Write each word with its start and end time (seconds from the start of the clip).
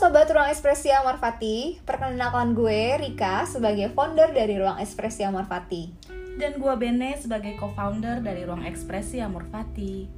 Sobat 0.00 0.32
Ruang 0.32 0.48
Ekspresi 0.48 0.88
Amarfati, 0.88 1.76
perkenalkan 1.84 2.56
gue 2.56 2.96
Rika 2.96 3.44
sebagai 3.44 3.92
founder 3.92 4.32
dari 4.32 4.56
Ruang 4.56 4.80
Ekspresi 4.80 5.28
Amarfati. 5.28 5.92
Dan 6.40 6.56
gue 6.56 6.72
Bene 6.80 7.20
sebagai 7.20 7.52
co-founder 7.60 8.24
dari 8.24 8.48
Ruang 8.48 8.64
Ekspresi 8.64 9.20
Amorfati. 9.20 10.08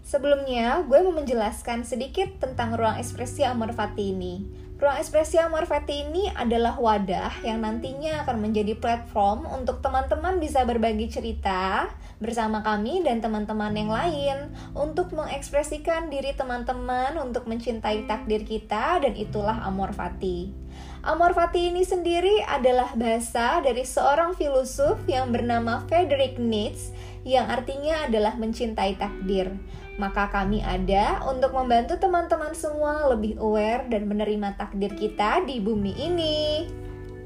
Sebelumnya, 0.00 0.80
gue 0.88 0.96
mau 1.04 1.12
menjelaskan 1.12 1.84
sedikit 1.84 2.40
tentang 2.40 2.72
Ruang 2.72 2.96
Ekspresi 2.96 3.44
Amarfati 3.44 4.16
ini. 4.16 4.48
Ruang 4.82 4.98
Ekspresi 4.98 5.38
Amarfati 5.38 6.10
ini 6.10 6.26
adalah 6.34 6.74
wadah 6.74 7.46
yang 7.46 7.62
nantinya 7.62 8.26
akan 8.26 8.42
menjadi 8.42 8.74
platform 8.74 9.46
untuk 9.46 9.78
teman-teman 9.78 10.42
bisa 10.42 10.66
berbagi 10.66 11.06
cerita, 11.06 11.86
bersama 12.18 12.66
kami 12.66 12.98
dan 13.06 13.22
teman-teman 13.22 13.70
yang 13.78 13.86
lain 13.94 14.50
untuk 14.74 15.14
mengekspresikan 15.14 16.10
diri 16.10 16.34
teman-teman 16.34 17.14
untuk 17.22 17.46
mencintai 17.46 18.10
takdir 18.10 18.42
kita 18.42 18.98
dan 18.98 19.14
itulah 19.14 19.62
Amor 19.62 19.94
Fati. 19.94 20.50
Amor 21.06 21.30
Fati 21.30 21.70
ini 21.70 21.86
sendiri 21.86 22.42
adalah 22.42 22.90
bahasa 22.98 23.62
dari 23.62 23.86
seorang 23.86 24.34
filosof 24.34 24.98
yang 25.06 25.30
bernama 25.30 25.86
Friedrich 25.86 26.42
Nietzsche 26.42 26.90
yang 27.22 27.46
artinya 27.46 28.10
adalah 28.10 28.34
mencintai 28.34 28.98
takdir. 28.98 29.54
Maka 30.00 30.32
kami 30.32 30.64
ada 30.64 31.20
untuk 31.28 31.52
membantu 31.52 32.00
teman-teman 32.00 32.56
semua 32.56 33.12
lebih 33.12 33.36
aware 33.36 33.84
dan 33.92 34.08
menerima 34.08 34.56
takdir 34.56 34.96
kita 34.96 35.44
di 35.44 35.60
bumi 35.60 35.92
ini. 36.00 36.38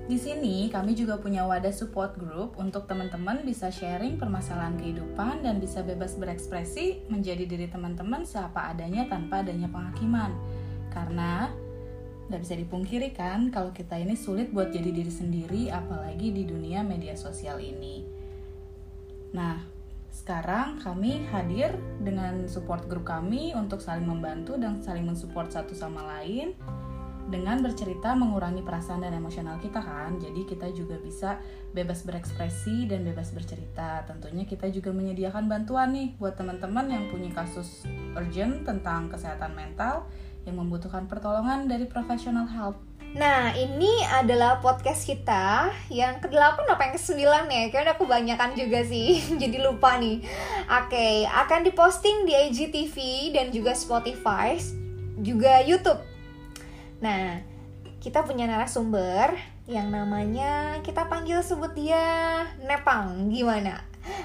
Di 0.06 0.15
sini 0.15 0.70
kami 0.70 0.95
juga 0.95 1.19
punya 1.19 1.42
wadah 1.51 1.75
support 1.75 2.15
group 2.15 2.55
untuk 2.62 2.87
teman-teman 2.87 3.42
bisa 3.42 3.75
sharing 3.75 4.15
permasalahan 4.15 4.79
kehidupan 4.79 5.42
dan 5.42 5.59
bisa 5.59 5.83
bebas 5.83 6.15
berekspresi 6.15 7.06
menjadi 7.11 7.42
diri 7.42 7.67
teman-teman 7.67 8.23
seapa 8.23 8.70
adanya 8.70 9.11
tanpa 9.11 9.42
adanya 9.42 9.67
penghakiman. 9.67 10.30
Karena 10.95 11.51
nggak 12.30 12.39
bisa 12.42 12.55
dipungkiri 12.55 13.14
kan 13.14 13.51
kalau 13.51 13.70
kita 13.70 13.98
ini 13.98 14.14
sulit 14.14 14.51
buat 14.51 14.70
jadi 14.70 14.91
diri 14.95 15.11
sendiri 15.11 15.62
apalagi 15.75 16.30
di 16.30 16.42
dunia 16.47 16.86
media 16.86 17.19
sosial 17.19 17.58
ini. 17.58 18.06
Nah, 19.34 19.58
sekarang 20.27 20.82
kami 20.82 21.22
hadir 21.30 21.78
dengan 22.02 22.50
support 22.50 22.91
group 22.91 23.06
kami 23.06 23.55
untuk 23.55 23.78
saling 23.78 24.10
membantu 24.10 24.58
dan 24.58 24.83
saling 24.83 25.06
mensupport 25.06 25.46
satu 25.46 25.70
sama 25.70 26.02
lain 26.02 26.50
dengan 27.30 27.62
bercerita 27.62 28.10
mengurangi 28.18 28.66
perasaan 28.66 29.06
dan 29.06 29.14
emosional 29.14 29.62
kita 29.62 29.78
kan. 29.78 30.18
Jadi 30.18 30.42
kita 30.42 30.66
juga 30.74 30.98
bisa 30.98 31.38
bebas 31.70 32.02
berekspresi 32.02 32.91
dan 32.91 33.06
bebas 33.06 33.30
bercerita. 33.30 34.02
Tentunya 34.02 34.42
kita 34.42 34.66
juga 34.74 34.91
menyediakan 34.91 35.46
bantuan 35.46 35.94
nih 35.94 36.18
buat 36.18 36.34
teman-teman 36.34 36.90
yang 36.90 37.06
punya 37.06 37.30
kasus 37.30 37.86
urgent 38.18 38.66
tentang 38.66 39.06
kesehatan 39.06 39.55
mental 39.55 40.11
yang 40.42 40.58
membutuhkan 40.58 41.06
pertolongan 41.06 41.70
dari 41.70 41.86
professional 41.86 42.50
help 42.50 42.83
Nah, 43.17 43.56
ini 43.56 44.05
adalah 44.12 44.61
podcast 44.61 45.09
kita 45.09 45.72
yang 45.89 46.20
ke-8 46.20 46.69
apa 46.69 46.83
yang 46.84 46.95
ke-9 47.00 47.20
ya? 47.48 47.64
Kayaknya 47.73 47.92
aku 47.97 48.05
kebanyakan 48.05 48.53
juga 48.53 48.84
sih, 48.84 49.25
jadi 49.42 49.64
lupa 49.64 49.97
nih. 49.97 50.20
Oke, 50.69 51.25
akan 51.25 51.64
diposting 51.64 52.28
di 52.28 52.36
IGTV 52.36 52.97
dan 53.33 53.48
juga 53.48 53.73
Spotify, 53.73 54.61
juga 55.17 55.64
YouTube 55.64 56.05
Nah, 57.00 57.41
kita 58.00 58.25
punya 58.25 58.48
narasumber 58.48 59.36
yang 59.67 59.91
namanya 59.91 60.78
kita 60.80 61.11
panggil 61.11 61.42
sebut 61.42 61.75
dia 61.75 62.45
Nepang. 62.64 63.28
Gimana? 63.28 63.83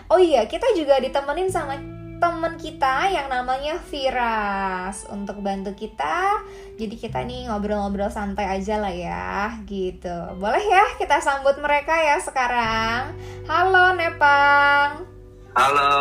Oh 0.08 0.22
iya, 0.22 0.46
kita 0.46 0.72
juga 0.78 1.02
ditemenin 1.02 1.50
sama 1.50 2.01
temen 2.22 2.54
kita 2.62 3.10
yang 3.10 3.34
namanya 3.34 3.82
Viras 3.90 5.10
untuk 5.10 5.42
bantu 5.42 5.74
kita. 5.74 6.46
Jadi 6.78 6.94
kita 6.94 7.26
nih 7.26 7.50
ngobrol-ngobrol 7.50 8.14
santai 8.14 8.46
aja 8.46 8.78
lah 8.78 8.94
ya, 8.94 9.58
gitu. 9.66 10.38
Boleh 10.38 10.62
ya 10.62 10.86
kita 11.02 11.18
sambut 11.18 11.58
mereka 11.58 11.98
ya 11.98 12.22
sekarang. 12.22 13.18
Halo 13.50 13.98
Nepang. 13.98 15.10
Halo 15.58 15.94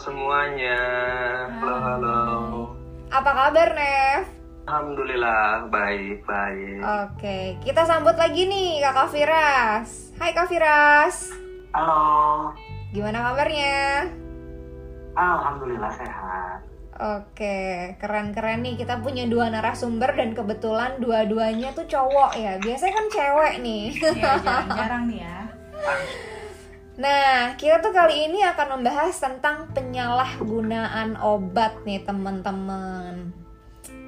semuanya. 0.00 0.80
Halo 1.60 1.76
halo. 1.76 2.24
Apa 3.12 3.30
kabar 3.36 3.76
Nev? 3.76 4.24
Alhamdulillah 4.66 5.68
baik 5.68 6.24
baik. 6.24 6.80
Oke, 6.82 7.38
kita 7.62 7.84
sambut 7.84 8.16
lagi 8.16 8.48
nih 8.48 8.80
Kakak 8.80 9.12
Firas. 9.12 10.10
Hai 10.16 10.32
Kak 10.32 10.48
Firas. 10.48 11.30
Halo. 11.76 12.50
Gimana 12.96 13.30
kabarnya? 13.30 14.08
Alhamdulillah 15.16 15.92
sehat. 15.96 16.60
Oke, 16.96 17.92
keren-keren 18.00 18.64
nih 18.64 18.80
kita 18.80 19.04
punya 19.04 19.28
dua 19.28 19.52
narasumber 19.52 20.16
dan 20.16 20.32
kebetulan 20.32 20.96
dua-duanya 20.96 21.76
tuh 21.76 21.84
cowok 21.84 22.32
ya. 22.40 22.56
Biasanya 22.56 22.94
kan 22.96 23.06
cewek 23.12 23.54
nih. 23.60 23.84
ya 24.20 24.32
jarang-jarang 24.40 25.04
nih 25.12 25.18
ya. 25.20 25.38
Nah, 26.96 27.52
kita 27.60 27.84
tuh 27.84 27.92
kali 27.92 28.32
ini 28.32 28.40
akan 28.40 28.80
membahas 28.80 29.12
tentang 29.12 29.68
penyalahgunaan 29.76 31.20
obat 31.20 31.84
nih 31.84 32.00
teman-teman. 32.00 33.28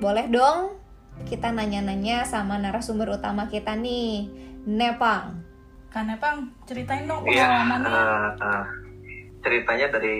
Boleh 0.00 0.24
dong 0.32 0.80
kita 1.28 1.52
nanya-nanya 1.52 2.24
sama 2.24 2.56
narasumber 2.56 3.20
utama 3.20 3.52
kita 3.52 3.76
nih, 3.76 4.32
Nepang. 4.64 5.44
Kan 5.92 6.08
Nepang, 6.08 6.56
ceritain 6.64 7.04
dong 7.04 7.28
iya, 7.28 7.44
pengalamannya. 7.44 7.90
Ya, 7.92 8.00
uh, 8.00 8.32
uh, 8.40 8.64
ceritanya 9.42 9.86
dari 9.98 10.16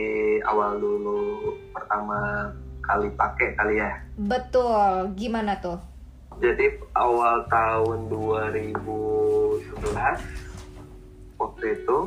awal 0.46 0.78
dulu 0.78 1.52
pertama 1.74 2.50
kali 2.82 3.08
pakai 3.12 3.52
kali 3.58 3.82
ya. 3.82 3.92
Betul, 4.16 5.12
gimana 5.18 5.58
tuh? 5.60 5.78
Jadi 6.38 6.70
awal 6.94 7.44
tahun 7.50 8.08
2011 8.08 8.78
waktu 11.38 11.64
itu 11.74 11.98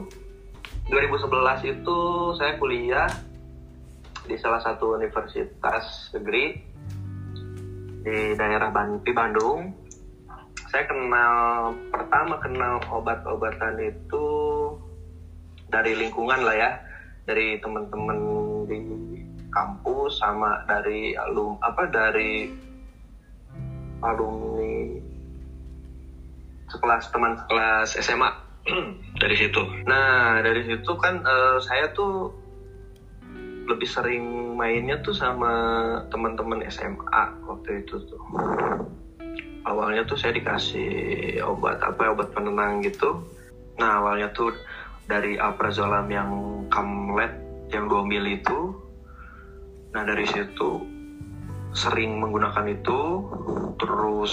2011 0.91 1.72
itu 1.72 1.97
saya 2.39 2.55
kuliah 2.59 3.07
di 4.28 4.35
salah 4.39 4.63
satu 4.63 4.95
universitas 4.95 6.11
negeri 6.16 6.55
di 8.01 8.33
daerah 8.39 8.72
Band 8.72 9.03
di 9.03 9.11
Bandung 9.11 9.72
saya 10.72 10.88
kenal 10.88 11.75
pertama 11.91 12.39
kenal 12.39 12.79
obat-obatan 12.88 13.75
itu 13.83 14.28
dari 15.67 15.95
lingkungan 15.95 16.43
lah 16.47 16.55
ya 16.55 16.72
dari 17.26 17.62
teman-teman 17.62 18.18
di 18.66 18.80
kampus 19.52 20.24
sama 20.24 20.64
dari 20.66 21.14
alum 21.14 21.59
apa 21.62 21.84
dari 21.92 22.50
alumni 24.02 24.98
sekelas 26.72 27.12
teman 27.12 27.36
kelas 27.52 28.00
SMA 28.00 28.32
dari 29.22 29.36
situ. 29.36 29.62
Nah 29.86 30.40
dari 30.40 30.64
situ 30.64 30.92
kan 30.98 31.20
uh, 31.22 31.59
saya 31.59 31.92
tuh 31.92 32.32
lebih 33.68 33.88
sering 33.88 34.56
mainnya 34.58 35.00
tuh 35.03 35.14
sama 35.16 35.52
teman-teman 36.09 36.64
SMA 36.72 37.24
waktu 37.46 37.84
itu 37.86 38.00
tuh. 38.08 38.24
Awalnya 39.62 40.08
tuh 40.09 40.18
saya 40.18 40.34
dikasih 40.34 40.90
obat 41.46 41.78
apa 41.84 42.09
obat 42.09 42.34
penenang 42.34 42.82
gitu. 42.82 43.22
Nah 43.78 44.02
awalnya 44.02 44.32
tuh 44.34 44.56
dari 45.11 45.35
alprazolam 45.35 46.07
yang 46.07 46.31
kamlet 46.72 47.35
yang 47.75 47.91
2 47.91 48.07
mil 48.07 48.23
itu. 48.23 48.72
Nah 49.91 50.07
dari 50.07 50.23
situ 50.23 50.79
sering 51.75 52.23
menggunakan 52.23 52.72
itu 52.72 52.99
terus 53.75 54.31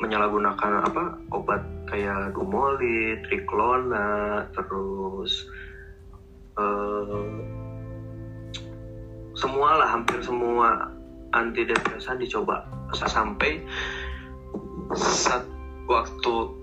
menyalahgunakan 0.00 0.88
apa 0.88 1.04
obat 1.36 1.60
kayak 1.92 2.32
dumolit, 2.32 3.20
triklona, 3.28 4.48
terus 4.56 5.44
uh, 6.56 7.20
semua 9.36 9.76
lah 9.76 9.88
hampir 9.92 10.24
semua 10.24 10.88
antidepresan 11.36 12.16
dicoba. 12.16 12.64
Sampai 12.96 13.60
saat 14.96 15.44
waktu 15.84 16.59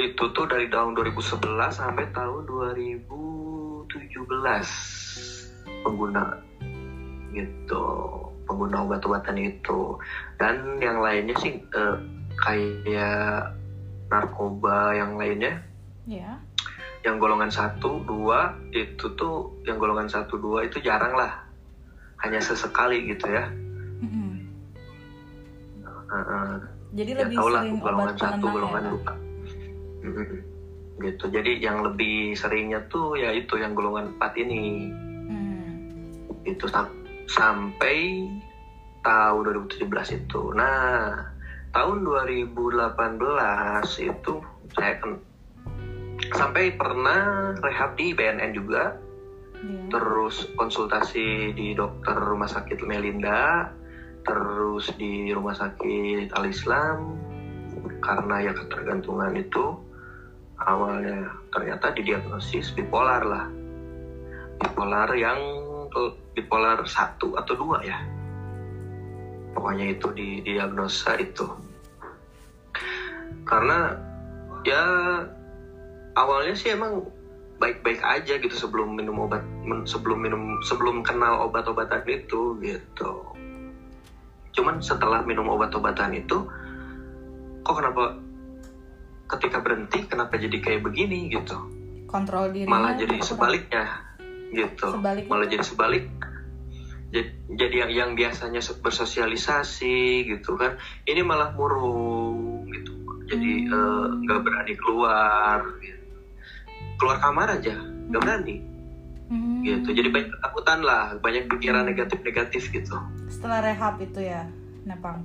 itu 0.00 0.24
tuh 0.32 0.46
dari 0.48 0.68
tahun 0.72 0.96
2011 0.96 1.42
sampai 1.68 2.06
tahun 2.16 2.42
2017 2.48 3.88
pengguna 5.84 6.24
gitu 7.32 7.84
pengguna 8.48 8.84
obat-obatan 8.88 9.36
itu 9.40 9.96
dan 10.40 10.80
yang 10.80 11.00
lainnya 11.00 11.36
sih 11.40 11.60
eh, 11.60 11.96
kayak 12.40 13.56
narkoba 14.08 14.96
yang 14.96 15.16
lainnya 15.16 15.60
yeah. 16.04 16.36
yang 17.04 17.16
golongan 17.16 17.48
satu 17.48 18.04
dua 18.04 18.56
itu 18.72 19.12
tuh 19.16 19.56
yang 19.64 19.80
golongan 19.80 20.08
satu 20.08 20.36
dua 20.36 20.68
itu 20.68 20.80
jarang 20.84 21.16
lah 21.16 21.52
hanya 22.22 22.38
sesekali 22.38 23.02
gitu 23.10 23.26
ya. 23.26 23.50
Mm-hmm. 23.98 24.32
Uh, 25.82 26.14
uh, 26.14 26.54
Jadi 26.94 27.10
ya 27.10 27.18
lebih 27.26 27.36
sering 27.42 27.76
golongan 27.82 28.16
satu, 28.16 28.46
golongan 28.46 28.82
dua. 28.94 29.12
Mm-hmm. 30.02 30.40
Gitu. 31.02 31.24
Jadi 31.32 31.52
yang 31.62 31.82
lebih 31.82 32.36
seringnya 32.36 32.84
tuh 32.92 33.16
ya 33.16 33.32
itu 33.32 33.58
yang 33.58 33.72
golongan 33.72 34.14
empat 34.18 34.36
ini. 34.38 34.92
Mm. 35.30 35.72
Itu 36.46 36.68
sam- 36.68 37.02
sampai 37.26 38.28
tahun 39.02 39.40
2017 39.80 40.18
itu. 40.22 40.54
Nah, 40.54 41.16
tahun 41.74 42.04
2018 42.06 42.86
itu 43.98 44.32
saya 44.76 44.94
kan 45.00 45.18
sampai 46.32 46.76
pernah 46.78 47.52
rehab 47.60 47.98
di 47.98 48.14
BNN 48.14 48.54
juga 48.54 48.94
Iya. 49.62 49.94
terus 49.94 50.50
konsultasi 50.58 51.54
di 51.54 51.70
dokter 51.78 52.18
rumah 52.18 52.50
sakit 52.50 52.82
Melinda 52.82 53.70
terus 54.26 54.90
di 54.98 55.30
rumah 55.30 55.54
sakit 55.54 56.34
Al 56.34 56.50
Islam 56.50 57.14
karena 58.02 58.50
ya 58.50 58.52
ketergantungan 58.54 59.34
itu 59.38 59.78
awalnya. 60.66 61.30
Ternyata 61.52 61.94
didiagnosis 61.94 62.72
bipolar 62.74 63.22
lah. 63.22 63.44
Bipolar 64.62 65.10
yang 65.14 65.38
eh, 65.92 66.12
bipolar 66.34 66.84
satu 66.86 67.34
atau 67.38 67.54
dua 67.54 67.78
ya. 67.84 67.98
Pokoknya 69.52 69.92
itu 69.92 70.08
di 70.16 70.40
diagnosa 70.40 71.18
itu. 71.20 71.44
Karena 73.44 73.92
ya 74.62 74.82
awalnya 76.14 76.54
sih 76.54 76.72
emang 76.72 77.04
baik-baik 77.62 78.02
aja 78.02 78.42
gitu 78.42 78.54
sebelum 78.58 78.98
minum 78.98 79.22
obat 79.22 79.42
sebelum 79.86 80.18
minum 80.18 80.58
sebelum 80.66 81.06
kenal 81.06 81.46
obat-obatan 81.46 82.02
itu 82.10 82.58
gitu. 82.58 83.12
Cuman 84.52 84.82
setelah 84.82 85.22
minum 85.22 85.46
obat-obatan 85.46 86.16
itu 86.18 86.42
kok 87.62 87.74
kenapa 87.78 88.18
ketika 89.32 89.64
berhenti 89.64 90.04
kenapa 90.04 90.36
jadi 90.36 90.56
kayak 90.60 90.80
begini 90.84 91.32
gitu. 91.32 91.56
Kontrol 92.06 92.52
diri. 92.52 92.68
malah 92.68 92.92
jadi 92.92 93.16
sebaliknya 93.24 93.88
gitu. 94.52 94.86
Sebaliknya 94.92 95.30
malah 95.32 95.48
jadi 95.48 95.64
sebalik. 95.64 96.04
Ja- 97.12 97.32
jadi 97.56 97.76
yang 97.88 97.92
yang 97.92 98.10
biasanya 98.12 98.60
bersosialisasi 98.60 100.28
gitu 100.28 100.56
kan. 100.56 100.76
Ini 101.04 101.24
malah 101.24 101.56
murung 101.56 102.68
gitu. 102.68 102.92
Jadi 103.28 103.64
Hmm. 103.64 103.72
eh, 103.72 104.08
nggak 104.24 104.40
berani 104.44 104.74
keluar 104.76 105.58
gitu. 105.80 106.00
keluar 107.00 107.18
kamar 107.18 107.58
aja 107.58 107.74
nggak 107.80 108.22
berani. 108.22 108.56
Hmm. 109.26 109.64
gitu. 109.64 109.96
Jadi 109.96 110.08
banyak 110.12 110.28
ketakutan 110.28 110.84
lah 110.84 111.16
banyak 111.16 111.48
pikiran 111.48 111.88
negatif-negatif 111.88 112.68
gitu. 112.68 112.96
Setelah 113.32 113.64
rehab 113.64 113.96
itu 113.98 114.20
ya, 114.20 114.44
Nepang. 114.84 115.24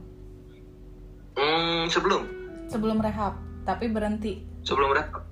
hmm, 1.36 1.92
sebelum. 1.92 2.24
Sebelum 2.68 2.98
rehab, 2.98 3.36
tapi 3.68 3.92
berhenti. 3.92 4.40
sebelum 4.64 4.96
rehab 4.96 5.28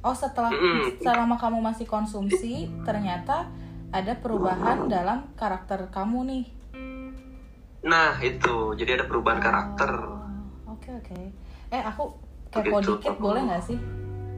Oh, 0.00 0.14
setelah 0.14 0.54
Mm-mm. 0.54 1.02
selama 1.02 1.34
kamu 1.34 1.58
masih 1.58 1.82
konsumsi, 1.82 2.70
ternyata 2.86 3.50
ada 3.90 4.14
perubahan 4.14 4.86
dalam 4.86 5.34
karakter 5.34 5.90
kamu 5.90 6.18
nih. 6.30 6.44
nah 7.82 8.14
itu 8.18 8.74
jadi 8.74 9.02
ada 9.02 9.04
perubahan 9.06 9.38
karakter 9.38 9.90
Oh, 10.66 10.74
Oke 10.74 10.90
oke. 10.94 11.18
Eh 11.70 11.82
aku 11.82 12.14
kepo 12.50 12.78
Begitu. 12.78 13.02
dikit 13.02 13.18
boleh 13.18 13.42
nggak 13.46 13.62
sih? 13.62 13.78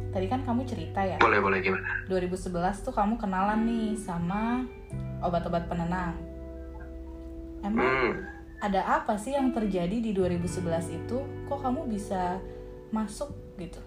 Tadi 0.09 0.25
kan 0.25 0.41
kamu 0.41 0.65
cerita 0.65 1.05
ya, 1.05 1.21
boleh 1.21 1.37
boleh 1.37 1.61
gimana 1.61 2.09
2011 2.09 2.49
tuh 2.81 2.97
kamu 2.97 3.21
kenalan 3.21 3.69
nih 3.69 3.93
sama 3.93 4.65
obat-obat 5.21 5.69
penenang. 5.69 6.17
Emang 7.61 7.85
hmm. 7.85 8.13
ada 8.65 9.05
apa 9.05 9.21
sih 9.21 9.37
yang 9.37 9.53
terjadi 9.53 10.01
di 10.01 10.17
2011 10.17 10.65
itu? 10.97 11.19
Kok 11.45 11.61
kamu 11.61 11.93
bisa 11.93 12.41
masuk 12.91 13.31
gitu 13.61 13.81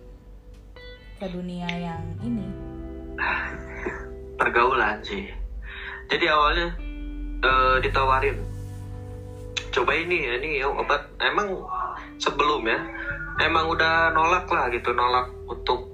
ke 1.18 1.26
dunia 1.30 1.70
yang 1.70 2.04
ini? 2.22 2.72
pergaulan 4.42 4.98
sih. 5.06 5.30
Jadi 6.10 6.26
awalnya 6.26 6.74
eh, 7.46 7.76
ditawarin, 7.86 8.38
coba 9.70 9.92
ini 9.94 10.26
ini 10.42 10.50
ya 10.60 10.68
obat. 10.68 11.06
Emang 11.22 11.62
sebelum 12.18 12.66
ya, 12.66 12.80
emang 13.46 13.70
udah 13.70 14.10
nolak 14.18 14.50
lah 14.50 14.68
gitu, 14.74 14.90
nolak 14.98 15.30
untuk 15.46 15.86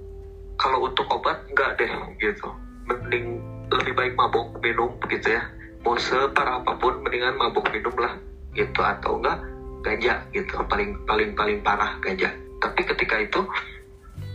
kalau 0.56 0.88
untuk 0.88 1.06
obat 1.12 1.44
enggak 1.51 1.75
deh 1.75 1.92
gitu. 2.24 2.48
Mending 2.88 3.44
lebih 3.68 3.94
baik 4.00 4.13
mabuk 4.15 4.56
minum 4.63 4.95
gitu 5.12 5.27
ya. 5.36 5.44
Mau 5.83 6.00
separah 6.00 6.63
apa 6.63 6.74
pun, 6.80 7.04
mendingan 7.04 7.36
mabuk 7.36 7.68
minum 7.69 7.94
lah 8.00 8.15
gitu 8.56 8.80
atau 8.80 9.19
enggak 9.19 9.38
ganja 9.83 10.24
gitu. 10.31 10.56
Paling 10.71 10.95
paling 11.04 11.36
paling 11.36 11.59
parah 11.62 12.00
ganja. 12.00 12.31
Tapi 12.57 12.81
ketika 12.83 13.21
itu 13.21 13.42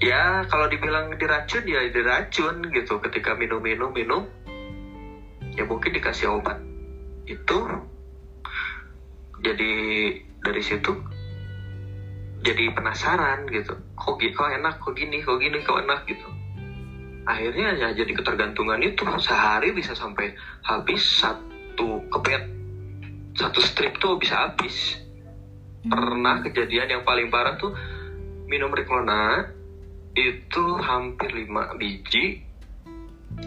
ya 0.03 0.43
kalau 0.47 0.67
dibilang 0.67 1.15
diracun 1.19 1.65
ya 1.67 1.83
diracun 1.91 2.63
gitu. 2.71 2.99
Ketika 3.03 3.35
minum 3.35 3.63
minum 3.63 3.91
minum 3.91 4.23
ya 5.55 5.67
mungkin 5.67 5.95
dikasih 5.95 6.31
obat. 6.31 6.59
Itu 7.27 7.67
jadi 9.43 9.73
dari 10.43 10.63
situ 10.63 10.95
jadi 12.43 12.75
penasaran 12.75 13.47
gitu. 13.51 13.79
Kok 13.95 14.15
gi- 14.19 14.35
kok 14.35 14.51
enak 14.51 14.75
kok 14.83 14.95
gini 14.95 15.23
kok 15.23 15.39
gini 15.39 15.63
kok 15.63 15.79
enak 15.79 16.03
gitu. 16.07 16.27
Akhirnya 17.23 17.79
ya 17.79 17.89
jadi 17.95 18.11
ketergantungan 18.11 18.83
itu. 18.83 19.07
Sehari 19.23 19.71
bisa 19.71 19.95
sampai 19.95 20.35
habis 20.67 20.99
satu 21.23 22.03
kepet. 22.11 22.43
Satu 23.39 23.63
strip 23.63 23.95
tuh 24.03 24.19
bisa 24.19 24.43
habis. 24.47 24.99
Pernah 25.87 26.43
kejadian 26.43 26.99
yang 26.99 27.03
paling 27.07 27.31
parah 27.31 27.55
tuh 27.55 27.71
minum 28.53 28.69
Riklona 28.69 29.49
itu 30.13 30.65
hampir 30.77 31.33
5 31.33 31.81
biji 31.81 32.45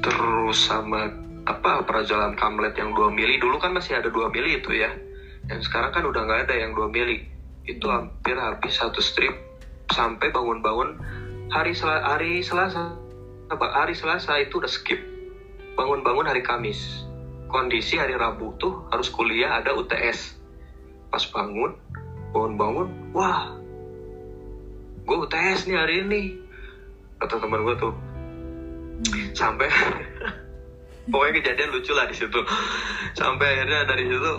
terus 0.01 0.65
sama 0.65 1.13
apa 1.45 1.85
prazolam 1.85 2.33
kamlet 2.33 2.73
yang 2.73 2.97
2 2.97 3.13
mili. 3.13 3.37
Dulu 3.37 3.61
kan 3.61 3.77
masih 3.77 4.01
ada 4.01 4.09
2 4.09 4.33
mili 4.33 4.57
itu 4.57 4.73
ya. 4.73 4.89
Dan 5.45 5.61
sekarang 5.61 5.93
kan 5.93 6.09
udah 6.09 6.25
nggak 6.25 6.49
ada 6.49 6.55
yang 6.57 6.73
2 6.73 6.89
mili. 6.89 7.21
Itu 7.69 7.93
hampir 7.93 8.33
habis 8.33 8.81
satu 8.81 8.97
strip 8.97 9.37
sampai 9.93 10.33
bangun-bangun 10.33 10.97
hari 11.53 11.77
Sel 11.77 12.01
hari 12.01 12.41
Selasa. 12.41 12.97
Apa 13.53 13.85
hari 13.85 13.93
Selasa 13.93 14.41
itu 14.41 14.57
udah 14.57 14.71
skip. 14.73 14.97
Bangun-bangun 15.77 16.25
hari 16.25 16.41
Kamis. 16.41 17.05
Kondisi 17.45 18.01
hari 18.01 18.17
Rabu 18.17 18.57
tuh 18.57 18.89
harus 18.89 19.13
kuliah 19.13 19.61
ada 19.61 19.77
UTS 19.77 20.41
pas 21.15 21.23
bangun 21.31 21.71
bangun-bangun 22.35 23.15
wah 23.15 23.55
gue 25.05 25.15
UTS 25.15 25.69
nih 25.69 25.77
hari 25.77 25.95
ini. 26.01 26.21
Kata 27.21 27.37
teman 27.37 27.61
gue 27.61 27.75
tuh. 27.77 27.93
Sampai 29.37 29.69
pokoknya 31.11 31.33
kejadian 31.41 31.69
lucu 31.77 31.93
lah 31.93 32.09
di 32.09 32.15
situ. 32.17 32.41
Sampai 33.13 33.61
akhirnya 33.61 33.85
dari 33.85 34.09
situ 34.09 34.33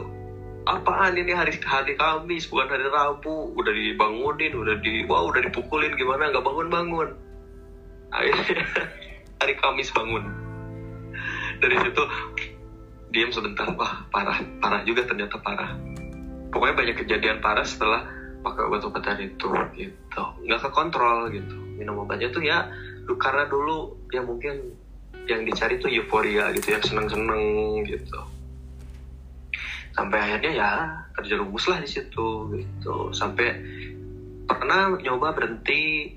apaan 0.67 1.15
ini 1.15 1.31
hari 1.31 1.55
hari 1.63 1.95
Kamis 1.95 2.51
bukan 2.51 2.67
hari 2.67 2.91
Rabu? 2.91 3.55
Udah 3.55 3.71
dibangunin 3.71 4.53
udah 4.53 4.77
di 4.83 5.07
wah 5.07 5.23
udah 5.31 5.47
dipukulin 5.47 5.95
gimana? 5.95 6.35
Nggak 6.35 6.43
bangun 6.43 6.69
bangun 6.69 7.09
akhirnya 8.11 8.65
hari 9.41 9.55
Kamis 9.59 9.91
bangun. 9.95 10.25
Dari 11.63 11.77
situ 11.81 12.03
diam 13.15 13.31
sebentar. 13.33 13.67
Wah 13.75 14.05
parah 14.13 14.39
parah 14.61 14.83
juga 14.85 15.07
ternyata 15.07 15.41
parah. 15.41 15.77
Pokoknya 16.53 16.75
banyak 16.75 16.97
kejadian 17.05 17.39
parah 17.45 17.67
setelah 17.67 18.07
pakai 18.47 18.63
obat-obatan 18.71 19.19
itu 19.27 19.51
gitu. 19.75 20.23
Nggak 20.47 20.61
ke 20.63 20.71
kontrol 20.71 21.27
gitu. 21.35 21.59
Minum 21.75 22.07
obatnya 22.07 22.31
tuh 22.31 22.47
ya 22.47 22.71
karena 23.19 23.51
dulu 23.51 23.99
ya 24.15 24.23
mungkin 24.23 24.79
yang 25.27 25.43
dicari 25.43 25.83
tuh 25.83 25.91
euforia 25.91 26.55
gitu 26.55 26.71
yang 26.71 26.85
seneng-seneng 26.87 27.83
gitu. 27.83 28.21
Sampai 29.91 30.19
akhirnya 30.23 30.53
ya 30.55 30.73
terjerumus 31.19 31.67
lah 31.67 31.83
di 31.83 31.91
situ 31.91 32.55
gitu. 32.55 33.11
Sampai 33.11 33.51
pernah 34.47 34.95
nyoba 34.95 35.35
berhenti 35.35 36.15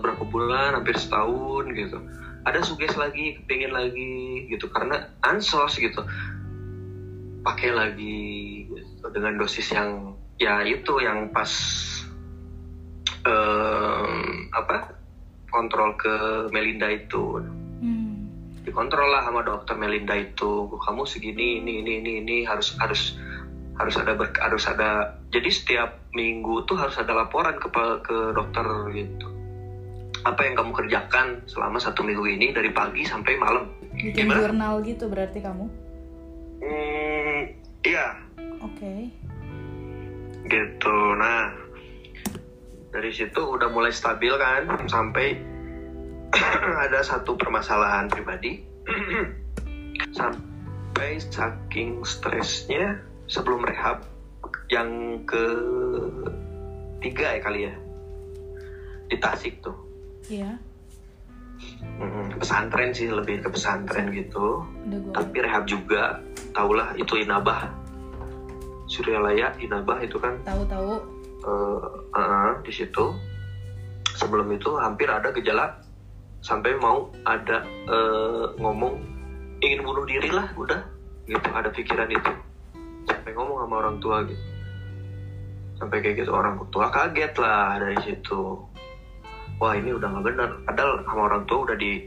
berapa 0.00 0.24
bulan 0.24 0.80
hampir 0.80 0.96
setahun 0.96 1.68
gitu. 1.76 2.00
Ada 2.48 2.64
suges 2.64 2.96
lagi 2.96 3.36
kepingin 3.42 3.76
lagi 3.76 4.48
gitu. 4.48 4.72
Karena 4.72 5.12
ansos 5.20 5.76
gitu. 5.76 6.00
Pakai 7.44 7.70
lagi 7.72 8.66
gitu, 8.66 9.06
dengan 9.14 9.40
dosis 9.40 9.68
yang 9.72 10.16
ya 10.38 10.62
itu 10.62 10.98
yang 10.98 11.28
pas 11.28 11.50
em, 13.24 14.10
apa 14.52 14.94
kontrol 15.48 15.94
ke 15.94 16.14
Melinda 16.50 16.88
itu 16.88 17.40
Hmm. 17.78 18.26
dikontrol 18.66 19.06
lah 19.06 19.22
sama 19.22 19.46
dokter 19.46 19.78
Melinda 19.78 20.18
itu 20.18 20.66
kamu 20.66 21.06
segini 21.06 21.62
ini 21.62 21.78
ini 21.78 22.02
ini 22.02 22.12
ini 22.18 22.36
harus 22.42 22.74
harus 22.78 23.14
harus 23.78 23.94
ada 23.94 24.18
ber, 24.18 24.34
harus 24.34 24.66
ada 24.66 25.06
jadi 25.30 25.46
setiap 25.46 25.94
minggu 26.10 26.66
tuh 26.66 26.74
harus 26.74 26.98
ada 26.98 27.14
laporan 27.14 27.54
ke 27.54 27.70
ke 28.02 28.16
dokter 28.34 28.66
gitu 28.90 29.30
apa 30.26 30.42
yang 30.42 30.58
kamu 30.58 30.74
kerjakan 30.74 31.38
selama 31.46 31.78
satu 31.78 32.02
minggu 32.02 32.26
ini 32.26 32.50
dari 32.50 32.74
pagi 32.74 33.06
sampai 33.06 33.38
malam 33.38 33.70
Bikin 33.94 34.26
Gimana? 34.26 34.38
jurnal 34.42 34.74
gitu 34.82 35.06
berarti 35.06 35.38
kamu? 35.38 35.64
hmm, 36.58 37.40
iya 37.86 38.06
Oke. 38.58 39.06
Gitu. 40.48 40.96
Nah 41.14 41.52
dari 42.88 43.12
situ 43.12 43.38
udah 43.38 43.68
mulai 43.68 43.92
stabil 43.92 44.32
kan 44.40 44.88
sampai 44.88 45.36
ada 46.88 47.00
satu 47.04 47.36
permasalahan 47.36 48.08
pribadi. 48.08 48.64
Sampai 50.14 51.18
saking 51.18 52.06
stresnya 52.06 53.02
sebelum 53.26 53.66
rehab 53.66 54.06
yang 54.70 55.20
ke 55.26 55.44
tiga 57.02 57.34
ya 57.34 57.40
kali 57.42 57.60
ya 57.68 57.74
di 59.10 59.16
Tasik 59.18 59.60
tuh. 59.60 59.76
Iya. 60.30 60.56
Pesantren 62.38 62.94
sih 62.94 63.10
lebih 63.10 63.42
ke 63.42 63.48
pesantren 63.50 64.14
gitu. 64.14 64.62
Tapi 65.12 65.36
rehab 65.42 65.66
juga 65.66 66.22
tahulah 66.54 66.94
itu 66.94 67.20
Inabah 67.20 67.87
Suryalaya 68.88 69.52
Inabah 69.60 70.00
itu 70.00 70.16
kan 70.16 70.34
Tahu-tahu. 70.42 70.96
eh, 71.44 71.80
eh, 72.16 72.24
eh, 72.24 72.52
di 72.64 72.72
situ. 72.72 73.04
Sebelum 74.18 74.50
itu 74.50 74.74
hampir 74.80 75.06
ada 75.06 75.30
gejala 75.30 75.78
sampai 76.42 76.74
mau 76.80 77.12
ada 77.22 77.62
eh, 77.66 78.44
ngomong 78.58 78.98
ingin 79.60 79.84
bunuh 79.84 80.02
diri 80.04 80.32
lah 80.32 80.48
udah 80.56 80.80
gitu. 81.28 81.48
Ada 81.52 81.70
pikiran 81.70 82.10
itu. 82.10 82.32
Sampai 83.06 83.32
ngomong 83.32 83.62
sama 83.62 83.74
orang 83.86 83.96
tua 84.00 84.24
gitu. 84.26 84.44
Sampai 85.78 86.02
kayak 86.02 86.26
gitu 86.26 86.34
orang 86.34 86.58
tua 86.74 86.90
kaget 86.90 87.32
lah 87.38 87.78
dari 87.78 87.94
situ. 88.02 88.58
Wah 89.58 89.74
ini 89.74 89.90
udah 89.90 90.06
nggak 90.06 90.24
benar 90.26 90.50
padahal 90.66 91.02
sama 91.02 91.22
orang 91.28 91.42
tua 91.46 91.58
udah 91.66 91.76
di 91.78 92.06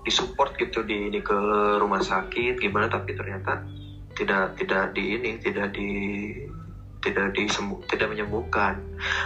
disupport 0.00 0.54
gitu 0.56 0.80
di 0.80 1.10
ini 1.10 1.20
ke 1.20 1.34
rumah 1.76 1.98
sakit 1.98 2.56
gimana 2.56 2.86
tapi 2.86 3.12
ternyata 3.12 3.58
tidak 4.16 4.56
tidak 4.56 4.90
di 4.90 5.14
ini 5.14 5.36
tidak 5.38 5.70
di 5.70 5.88
tidak 7.00 7.30
disemu 7.32 7.78
tidak 7.86 8.10
menyembuhkan 8.10 8.74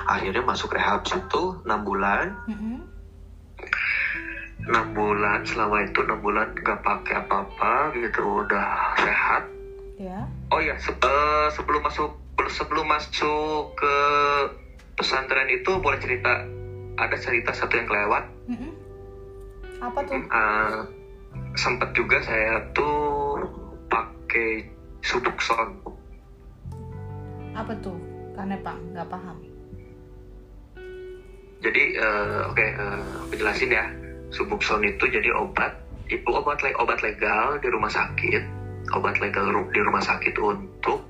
akhirnya 0.04 0.42
masuk 0.42 0.74
rehab 0.74 1.00
situ 1.06 1.56
enam 1.64 1.80
bulan 1.80 2.34
Mm-mm. 2.44 2.84
enam 4.68 4.86
bulan 4.92 5.40
selama 5.42 5.80
itu 5.80 6.04
enam 6.04 6.20
bulan 6.20 6.52
nggak 6.52 6.80
pakai 6.80 7.14
apa-apa 7.18 7.72
gitu 7.96 8.44
udah 8.44 8.66
sehat 8.98 9.42
Ya. 9.96 10.24
oh 10.48 10.56
ya 10.56 10.80
se- 10.80 10.96
eh, 10.96 11.48
sebelum 11.52 11.84
masuk 11.84 12.08
sebelum 12.48 12.88
masuk 12.88 13.68
ke 13.76 13.94
pesantren 14.96 15.44
itu 15.46 15.76
boleh 15.76 16.00
cerita 16.00 16.40
ada 16.96 17.16
cerita 17.16 17.52
satu 17.52 17.76
yang 17.76 17.84
kelewat 17.84 18.24
Mm-mm. 18.48 18.72
Apa 19.80 20.00
tuh? 20.04 20.20
Eh, 20.20 20.78
sempet 21.54 21.92
juga 21.92 22.16
saya 22.20 22.64
tuh 22.72 23.40
pakai 23.88 24.64
Subuxon 25.00 25.68
Apa 27.52 27.72
tuh? 27.78 27.96
Karena 28.32 28.56
Pak 28.56 28.76
nggak 28.90 29.08
paham. 29.08 29.36
jadi 31.60 31.82
eh, 31.92 32.40
oke 32.48 32.64
eh, 32.64 33.04
aku 33.20 33.36
jelasin 33.36 33.68
ya 33.68 33.84
Subuxon 34.32 34.80
itu 34.80 35.04
jadi 35.04 35.28
obat 35.36 35.76
itu 36.08 36.24
obat 36.26 36.56
le- 36.60 36.72
obat 36.74 37.04
legal 37.04 37.60
di 37.60 37.68
rumah 37.68 37.92
sakit 37.92 38.40
obat 38.90 39.20
legal 39.20 39.44
ru- 39.46 39.68
di 39.68 39.76
rumah 39.78 40.00
sakit 40.00 40.32
untuk 40.36 41.04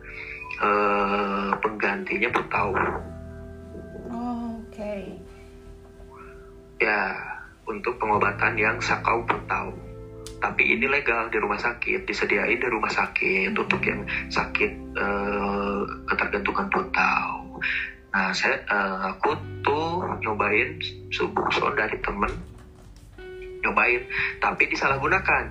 eh, 0.59 1.50
penggantinya 1.56 2.28
putau 2.28 2.75
Oh, 4.11 4.59
Oke. 4.66 5.14
ya 6.82 7.14
untuk 7.62 7.94
pengobatan 7.97 8.59
yang 8.59 8.75
sakau 8.82 9.23
putau 9.23 9.70
tapi 10.40 10.62
ini 10.76 10.88
legal 10.88 11.28
di 11.28 11.37
rumah 11.37 11.61
sakit 11.61 12.09
disediain 12.09 12.56
di 12.56 12.68
rumah 12.68 12.88
sakit 12.88 13.52
untuk 13.52 13.80
yang 13.85 14.02
sakit 14.32 14.73
eh, 14.97 15.80
ketergantungan 16.09 16.66
putau 16.73 17.61
nah 18.11 18.35
saya 18.35 18.59
eh, 18.66 18.99
aku 19.14 19.37
tuh 19.62 20.02
nyobain 20.20 20.80
subuxon 21.12 21.75
dari 21.76 21.97
temen. 22.00 22.32
Nyobain 23.61 24.02
tapi 24.40 24.68
disalahgunakan. 24.68 25.44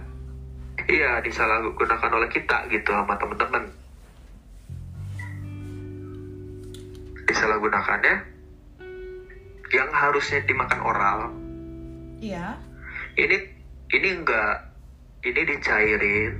Iya 0.90 1.22
disalahgunakan 1.22 2.12
oleh 2.16 2.30
kita 2.32 2.66
gitu 2.74 2.90
sama 2.90 3.14
temen-temen. 3.20 3.64
Disalahgunakannya 7.30 8.16
yang 9.70 9.90
harusnya 9.94 10.42
dimakan 10.50 10.82
oral. 10.82 11.20
Iya. 12.20 12.58
ini 13.16 13.36
ini 13.96 14.10
enggak 14.12 14.69
ini 15.20 15.42
dicairin 15.44 16.34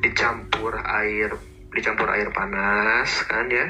dicampur 0.00 0.76
air 0.80 1.32
dicampur 1.72 2.08
air 2.08 2.32
panas 2.32 3.10
kan 3.28 3.48
ya? 3.52 3.68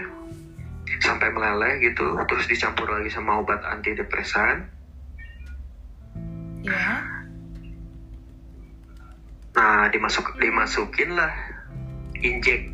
Sampai 1.03 1.35
meleleh 1.35 1.83
gitu 1.83 2.15
terus 2.31 2.47
dicampur 2.47 2.87
lagi 2.87 3.11
sama 3.11 3.43
obat 3.43 3.63
antidepresan. 3.67 4.71
Iya. 6.67 7.15
nah 9.57 9.89
dimasuk 9.89 10.37
dimasukin 10.37 11.17
lah 11.17 11.33
injek. 12.21 12.71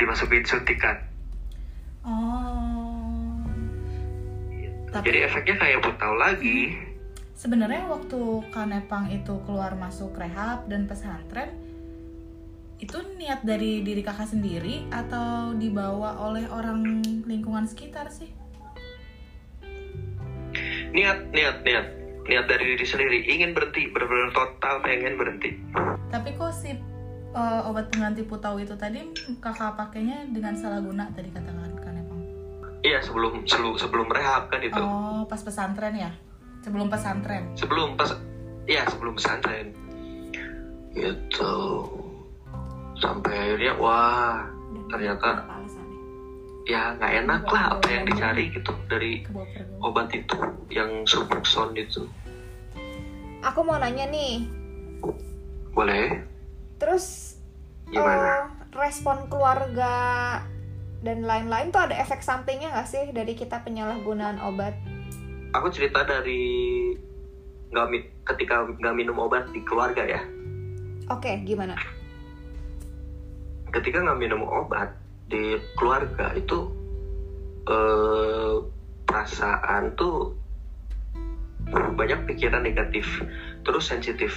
Dimasukin 0.00 0.44
suntikan. 0.48 0.96
Oh. 2.02 3.44
Tapi 4.90 5.06
jadi 5.06 5.30
efeknya 5.30 5.54
kayak 5.60 5.84
putau 5.86 6.16
lagi 6.18 6.89
sebenarnya 7.40 7.88
waktu 7.88 8.20
Kanepang 8.52 9.08
itu 9.08 9.40
keluar 9.48 9.72
masuk 9.72 10.12
rehab 10.12 10.68
dan 10.68 10.84
pesantren 10.84 11.56
itu 12.76 12.96
niat 13.16 13.40
dari 13.44 13.80
diri 13.80 14.04
kakak 14.04 14.28
sendiri 14.28 14.84
atau 14.92 15.56
dibawa 15.56 16.20
oleh 16.20 16.44
orang 16.48 17.00
lingkungan 17.24 17.64
sekitar 17.64 18.08
sih? 18.12 18.28
niat 20.92 21.32
niat 21.32 21.64
niat 21.64 21.86
niat 22.28 22.44
dari 22.44 22.76
diri 22.76 22.84
sendiri 22.84 23.18
ingin 23.24 23.56
berhenti 23.56 23.88
benar-benar 23.88 24.32
total 24.36 24.82
pengen 24.84 25.14
berhenti 25.16 25.54
Tapi 26.10 26.34
kok 26.34 26.52
si 26.52 26.74
uh, 27.32 27.68
obat 27.70 27.88
pengganti 27.88 28.26
putau 28.26 28.58
itu 28.60 28.74
tadi 28.76 29.00
kakak 29.40 29.78
pakainya 29.80 30.28
dengan 30.28 30.52
salah 30.58 30.82
guna 30.82 31.06
tadi 31.14 31.30
katakan 31.30 31.72
Kanepang. 31.78 32.20
iya 32.82 32.98
sebelum 33.00 33.46
sebelum 33.46 33.78
sebelum 33.80 34.08
rehab 34.10 34.50
kan 34.50 34.60
itu 34.60 34.76
Oh, 34.76 35.24
pas 35.24 35.40
pesantren 35.40 35.94
ya? 35.94 36.10
Sebelum 36.60 36.92
pesantren. 36.92 37.44
sebelum 37.56 37.96
pas 37.96 38.12
ya 38.68 38.84
sebelum 38.88 39.16
pesantren. 39.16 39.72
Gitu. 40.92 41.56
Sampai 43.00 43.32
akhirnya 43.32 43.72
wah 43.80 44.44
ternyata 44.92 45.46
ya 46.68 46.94
nggak 46.94 47.12
enak 47.24 47.42
lah 47.48 47.64
apa 47.74 47.86
yang 47.88 48.04
dicari 48.06 48.52
gitu 48.52 48.70
dari 48.86 49.24
obat 49.80 50.12
itu 50.12 50.36
yang 50.68 51.02
Subuxon 51.08 51.74
itu. 51.74 52.04
Aku 53.40 53.64
mau 53.64 53.80
nanya 53.80 54.04
nih, 54.12 54.44
boleh? 55.72 56.20
Terus 56.76 57.36
gimana? 57.88 58.20
eh, 58.20 58.42
respon 58.76 59.26
keluarga 59.32 59.94
dan 61.00 61.24
lain-lain 61.24 61.72
tuh 61.72 61.88
ada 61.88 61.96
efek 61.96 62.20
sampingnya 62.20 62.68
nggak 62.76 62.88
sih 62.88 63.08
dari 63.16 63.32
kita 63.32 63.64
penyalahgunaan 63.64 64.36
obat? 64.44 64.76
Aku 65.54 65.66
cerita 65.74 66.06
dari 66.06 66.94
nggak 67.70 67.86
ketika 68.34 68.66
nggak 68.66 68.94
minum 68.94 69.18
obat 69.18 69.46
di 69.54 69.62
keluarga 69.62 70.02
ya 70.06 70.22
Oke, 71.10 71.42
gimana? 71.42 71.74
ketika 73.70 74.02
nggak 74.02 74.18
minum 74.18 74.42
obat 74.46 74.94
di 75.30 75.58
keluarga 75.78 76.34
itu 76.34 76.70
eh, 77.70 78.54
perasaan 79.06 79.94
tuh 79.94 80.34
banyak 81.70 82.26
pikiran 82.26 82.66
negatif 82.66 83.06
terus 83.62 83.86
sensitif 83.86 84.34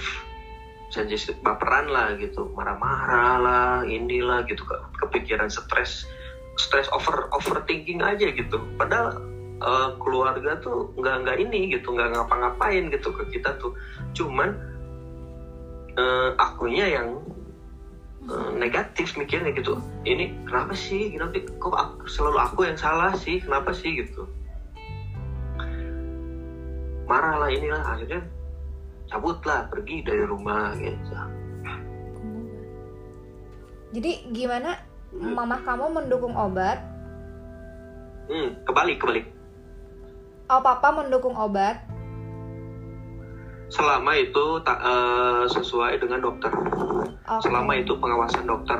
sensitif 0.94 1.34
baperan 1.42 1.90
lah 1.90 2.14
gitu 2.14 2.46
marah-marah 2.54 3.34
lah 3.42 3.72
inilah 3.82 4.46
gitu 4.46 4.62
ke- 4.62 4.82
kepikiran 5.02 5.50
stres 5.50 6.06
stres 6.54 6.86
over 6.94 7.26
overthinking 7.34 7.98
aja 7.98 8.30
gitu 8.30 8.62
padahal 8.78 9.18
eh, 9.62 9.90
keluarga 10.02 10.58
tuh 10.58 10.90
nggak 10.98 11.14
nggak 11.26 11.36
ini 11.46 11.74
gitu 11.74 11.94
nggak 11.94 12.14
ngapa-ngapain 12.14 12.90
gitu 12.90 13.10
ke 13.14 13.22
kita 13.38 13.54
tuh. 13.58 13.74
Cuman 14.16 14.54
eh, 15.94 16.30
akunya 16.38 16.86
yang 17.00 17.08
eh, 18.26 18.50
negatif 18.58 19.14
mikirnya 19.14 19.54
gitu. 19.54 19.78
Ini 20.02 20.46
kenapa 20.48 20.74
sih? 20.74 21.14
Kenapa 21.14 21.38
kok 21.58 21.74
aku- 21.74 22.08
selalu 22.10 22.38
aku 22.40 22.60
yang 22.66 22.78
salah 22.78 23.12
sih? 23.14 23.38
Kenapa 23.38 23.70
sih 23.70 23.94
gitu? 24.02 24.26
Marah 27.04 27.36
lah 27.36 27.50
inilah 27.52 27.84
akhirnya 27.84 28.24
cabutlah 29.12 29.68
pergi 29.68 30.00
dari 30.00 30.24
rumah 30.24 30.72
gitu. 30.80 31.12
Jadi 33.94 34.26
gimana? 34.34 34.74
Mamah 35.14 35.62
kamu 35.62 35.86
mendukung 35.94 36.34
obat? 36.34 36.94
hmm, 38.28 38.48
kebalik 38.64 38.96
kebalik 39.00 39.26
Oh, 40.54 40.62
papa 40.62 40.94
mendukung 40.94 41.34
obat? 41.34 41.82
selama 43.74 44.14
itu 44.14 44.62
tak 44.62 44.78
eh, 44.86 45.44
sesuai 45.50 45.98
dengan 45.98 46.22
dokter. 46.22 46.52
Oke. 47.26 47.42
selama 47.42 47.74
itu 47.74 47.96
pengawasan 47.98 48.46
dokter. 48.46 48.78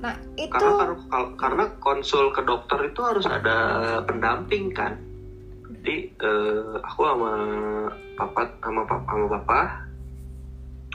Nah, 0.00 0.16
itu 0.40 0.48
karena 0.48 0.96
kar- 1.12 1.34
karena 1.36 1.64
konsul 1.84 2.32
ke 2.32 2.40
dokter 2.46 2.80
itu 2.88 3.00
harus 3.04 3.28
ada 3.28 4.00
pendamping 4.08 4.72
kan? 4.72 4.96
Jadi 5.68 6.16
eh, 6.16 6.74
aku 6.80 7.00
sama 7.04 7.32
papa 8.16 8.48
sama 8.64 8.88
papa 8.88 9.04
sama 9.04 9.26
papa 9.36 9.60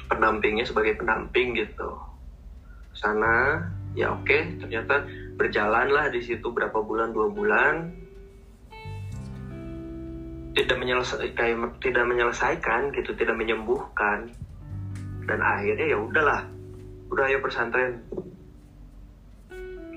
pendampingnya 0.10 0.66
sebagai 0.66 0.98
pendamping 0.98 1.54
gitu. 1.54 1.94
Sana 2.98 3.62
ya 3.94 4.18
oke 4.18 4.66
ternyata 4.66 5.06
berjalanlah 5.38 6.10
di 6.10 6.26
situ 6.26 6.50
berapa 6.50 6.82
bulan 6.82 7.14
dua 7.14 7.30
bulan 7.30 8.05
tidak 10.56 10.78
menyelesaikan 10.80 11.76
tidak 11.84 12.06
menyelesaikan 12.08 12.96
gitu 12.96 13.12
tidak 13.20 13.36
menyembuhkan. 13.36 14.32
Dan 15.28 15.40
akhirnya 15.44 15.86
ya 15.92 15.98
udahlah. 16.00 16.42
Udah 17.12 17.28
ayo 17.28 17.44
pesantren. 17.44 18.00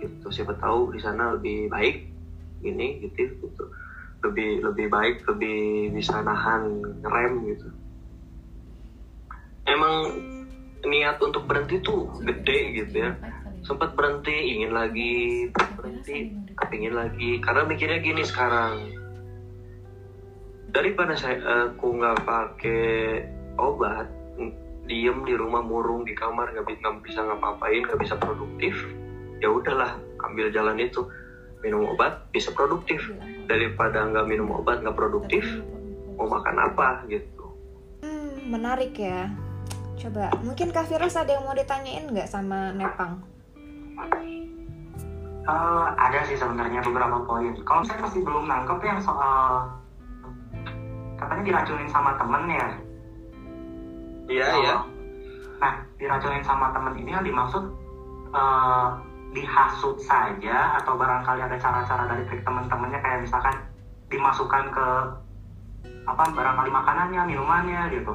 Gitu 0.03 0.27
siapa 0.35 0.59
tahu 0.59 0.91
di 0.91 1.01
sana 1.01 1.39
lebih 1.39 1.71
baik 1.71 2.11
gini 2.59 3.07
gitu 3.07 3.31
gitu. 3.39 3.65
Lebih 4.27 4.67
lebih 4.67 4.87
baik 4.91 5.23
lebih 5.31 5.95
bisa 5.95 6.19
nahan 6.27 6.83
rem 7.07 7.35
gitu. 7.55 7.69
Emang 9.63 10.11
niat 10.83 11.23
untuk 11.23 11.47
berhenti 11.47 11.79
tuh 11.87 12.11
gede 12.19 12.83
gitu 12.83 13.07
ya. 13.07 13.15
Sempat 13.63 13.95
berhenti 13.95 14.59
ingin 14.59 14.75
lagi 14.75 15.47
berhenti 15.79 16.35
kepingin 16.59 16.99
lagi. 16.99 17.39
Karena 17.39 17.63
mikirnya 17.63 18.03
gini 18.03 18.27
sekarang 18.27 18.98
daripada 20.73 21.17
saya 21.17 21.41
aku 21.73 21.97
nggak 21.97 22.19
pakai 22.25 23.25
obat 23.57 24.07
diem 24.89 25.21
di 25.29 25.37
rumah 25.37 25.61
murung 25.61 26.09
di 26.09 26.17
kamar 26.17 26.49
nggak 26.57 26.65
bisa 26.65 26.81
nggak 26.81 27.05
bisa 27.05 27.21
ngapa-ngapain 27.21 27.85
nggak 27.85 28.01
bisa 28.01 28.15
produktif 28.17 28.75
ya 29.39 29.49
udahlah 29.53 29.99
ambil 30.27 30.51
jalan 30.51 30.79
itu. 30.83 31.07
Minum 31.59 31.91
obat 31.91 32.31
bisa 32.31 32.55
produktif. 32.55 33.03
Daripada 33.51 34.07
nggak 34.07 34.27
minum 34.31 34.51
obat 34.55 34.83
nggak 34.83 34.95
produktif 34.95 35.43
mau 36.19 36.27
makan 36.27 36.57
apa 36.59 37.07
gitu. 37.11 37.47
Hmm, 38.03 38.51
menarik 38.51 38.95
ya. 38.95 39.31
Coba 39.99 40.31
mungkin 40.43 40.71
Kak 40.71 40.87
Firas 40.91 41.19
ada 41.19 41.35
yang 41.35 41.47
mau 41.47 41.55
ditanyain 41.55 42.07
nggak 42.07 42.31
sama 42.31 42.71
Nepang? 42.75 43.23
Uh, 45.49 45.89
ada 45.97 46.23
sih 46.29 46.37
sebenarnya 46.37 46.85
beberapa 46.85 47.25
poin. 47.25 47.57
Kalau 47.65 47.83
saya 47.83 47.99
masih 48.05 48.21
belum 48.21 48.47
nangkep 48.47 48.79
yang 48.85 49.01
soal 49.01 49.73
katanya 51.29 51.45
diracunin 51.45 51.89
sama 51.93 52.17
temen 52.17 52.43
ya 52.49 52.69
iya. 54.33 54.49
iya 54.65 54.77
nah 55.61 55.73
diracunin 56.01 56.41
sama 56.41 56.73
temen 56.73 56.97
ini 56.97 57.13
yang 57.13 57.21
dimaksud 57.21 57.69
uh, 58.33 58.97
dihasut 59.37 60.01
saja 60.01 60.81
atau 60.81 60.97
barangkali 60.97 61.45
ada 61.45 61.57
cara-cara 61.61 62.09
dari 62.09 62.25
trik 62.33 62.41
teman-temannya 62.49 62.97
kayak 63.05 63.21
misalkan 63.29 63.61
dimasukkan 64.09 64.73
ke 64.73 64.87
apa 66.09 66.25
barangkali 66.33 66.71
makanannya 66.73 67.23
minumannya 67.29 67.93
gitu. 67.93 68.15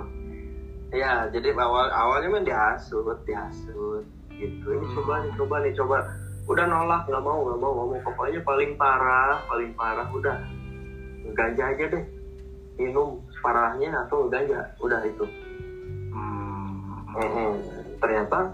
Ya 0.90 1.30
jadi 1.30 1.54
awal 1.54 1.94
awalnya 1.94 2.34
main 2.34 2.50
dihasut 2.50 3.22
dihasut 3.30 4.02
gitu. 4.34 4.66
Ini 4.74 4.86
coba 4.98 5.22
nih 5.22 5.32
coba 5.38 5.56
nih 5.62 5.74
coba. 5.78 5.98
Udah 6.50 6.66
nolak 6.66 7.06
nggak 7.06 7.22
mau 7.22 7.46
nggak 7.46 7.60
mau 7.62 7.72
nggak 7.78 7.88
mau. 7.94 8.00
Pokoknya 8.10 8.42
paling 8.42 8.74
parah 8.74 9.38
paling 9.46 9.72
parah 9.78 10.10
udah. 10.10 10.38
Ganja 11.38 11.78
aja 11.78 11.86
deh 11.94 12.04
minum 12.78 13.22
parahnya 13.44 13.94
atau 14.08 14.26
ganja 14.32 14.66
udah 14.82 15.02
itu. 15.06 15.26
Hmm. 16.14 17.06
hmm, 17.14 17.54
ternyata 18.02 18.54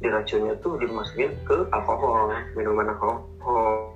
diracunnya 0.00 0.56
tuh 0.64 0.80
dimasukin 0.80 1.32
ke 1.44 1.56
alkohol 1.72 2.32
minuman 2.56 2.92
alkohol. 2.92 3.92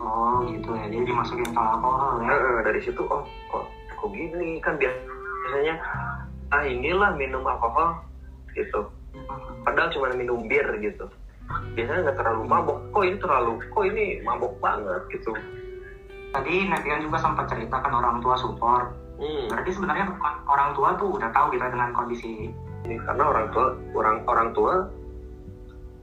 Oh 0.00 0.42
gitu 0.48 0.70
ya. 0.76 0.84
Jadi 0.88 1.04
dimasukin 1.08 1.48
ke 1.48 1.60
alkohol 1.60 2.24
ya? 2.24 2.36
Dari 2.64 2.80
situ 2.84 3.02
oh 3.08 3.24
kok 3.52 3.64
kok 3.96 4.08
gini? 4.12 4.60
Kan 4.60 4.76
biasanya 4.80 5.74
ah 6.52 6.64
inilah 6.64 7.16
minum 7.16 7.44
alkohol 7.44 8.00
gitu. 8.52 8.88
Padahal 9.64 9.92
cuma 9.92 10.12
minum 10.12 10.44
bir 10.44 10.66
gitu. 10.80 11.08
Biasanya 11.76 12.10
nggak 12.10 12.18
terlalu 12.20 12.42
mabok. 12.48 12.78
Kok 12.92 13.04
ini 13.04 13.16
terlalu 13.20 13.52
kok 13.72 13.84
ini 13.84 14.04
mabok 14.24 14.52
banget 14.60 15.00
gitu 15.12 15.32
tadi 16.34 16.66
netizen 16.66 17.06
juga 17.06 17.18
sempat 17.22 17.46
ceritakan 17.46 17.92
orang 17.94 18.18
tua 18.18 18.34
support. 18.34 18.90
Hmm. 19.14 19.46
berarti 19.46 19.70
sebenarnya 19.70 20.10
orang 20.50 20.74
tua 20.74 20.98
tuh 20.98 21.14
udah 21.14 21.30
tahu 21.30 21.54
gitu 21.54 21.62
dengan 21.70 21.94
kondisi 21.94 22.50
ini. 22.50 22.98
Karena 23.06 23.30
orang 23.30 23.46
tua 23.54 23.66
orang 23.94 24.16
orang 24.26 24.48
tua 24.50 24.74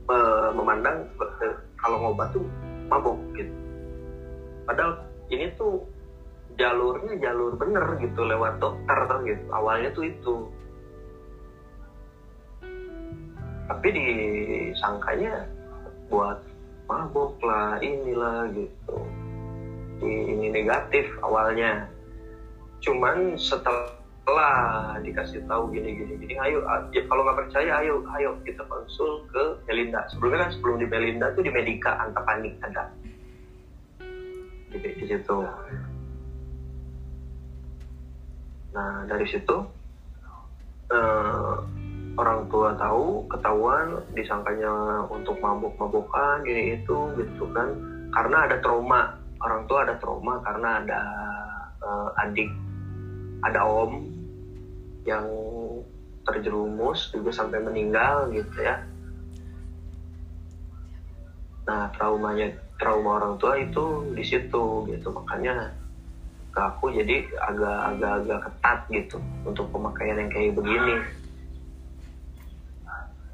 uh, 0.07 0.49
memandang 0.55 1.03
uh, 1.19 1.55
kalau 1.75 1.99
ngobat 1.99 2.31
tuh 2.31 2.47
mabok 2.87 3.19
gitu. 3.35 3.51
Padahal 4.63 5.03
ini 5.27 5.51
tuh 5.59 5.83
jalurnya 6.55 7.19
jalur 7.19 7.59
bener 7.59 7.83
gitu 7.99 8.23
lewat 8.23 8.63
dokter 8.63 8.99
gitu. 9.27 9.45
Awalnya 9.51 9.91
tuh 9.91 10.07
itu. 10.07 10.35
Tapi 13.67 13.87
disangkanya 13.91 15.51
buat 16.07 16.39
mabok 16.87 17.35
lah 17.43 17.75
inilah 17.83 18.47
gitu 18.55 18.99
ini 20.01 20.49
negatif 20.49 21.05
awalnya. 21.21 21.85
Cuman 22.81 23.37
setelah 23.37 24.97
dikasih 25.01 25.45
tahu 25.45 25.69
gini 25.73 25.97
gini 25.97 26.13
gini 26.17 26.33
ayo 26.37 26.61
ya 26.93 27.01
kalau 27.09 27.25
nggak 27.25 27.45
percaya 27.45 27.81
ayo 27.81 28.01
ayo 28.17 28.37
kita 28.41 28.65
konsul 28.65 29.25
ke 29.29 29.61
Melinda. 29.69 30.05
Sebelumnya 30.09 30.49
kan 30.49 30.51
sebelum 30.57 30.75
di 30.81 30.87
Melinda 30.89 31.29
tuh 31.37 31.45
di 31.45 31.51
Medika 31.53 32.01
Antapani 32.01 32.51
ada. 32.65 32.89
Di, 34.71 34.77
di 34.77 35.05
situ. 35.05 35.35
Nah 38.71 39.03
dari 39.05 39.27
situ 39.27 39.57
uh, 40.89 41.55
orang 42.17 42.49
tua 42.49 42.73
tahu 42.75 43.29
ketahuan 43.29 43.99
disangkanya 44.17 45.05
untuk 45.07 45.37
mabuk-mabukan 45.37 46.41
gini 46.41 46.81
itu 46.81 46.97
gitu 47.19 47.45
kan. 47.53 47.69
Karena 48.11 48.43
ada 48.49 48.59
trauma 48.59 49.20
orang 49.41 49.65
tua 49.65 49.85
ada 49.85 49.95
trauma 49.97 50.39
karena 50.45 50.69
ada 50.81 51.01
uh, 51.81 52.09
adik 52.25 52.49
ada 53.41 53.65
om 53.65 54.05
yang 55.05 55.25
terjerumus 56.21 57.09
juga 57.09 57.33
sampai 57.33 57.57
meninggal 57.61 58.29
gitu 58.29 58.61
ya. 58.61 58.85
Nah 61.65 61.89
traumanya 61.97 62.53
trauma 62.77 63.17
orang 63.17 63.41
tua 63.41 63.57
itu 63.57 64.13
di 64.13 64.21
situ 64.21 64.85
gitu. 64.85 65.07
Makanya 65.09 65.73
ke 66.51 66.59
aku 66.59 66.91
jadi 66.91 67.25
agak-agak 67.39 68.39
ketat 68.45 68.79
gitu 68.91 69.17
untuk 69.47 69.71
pemakaian 69.71 70.19
yang 70.19 70.29
kayak 70.29 70.53
begini 70.53 71.20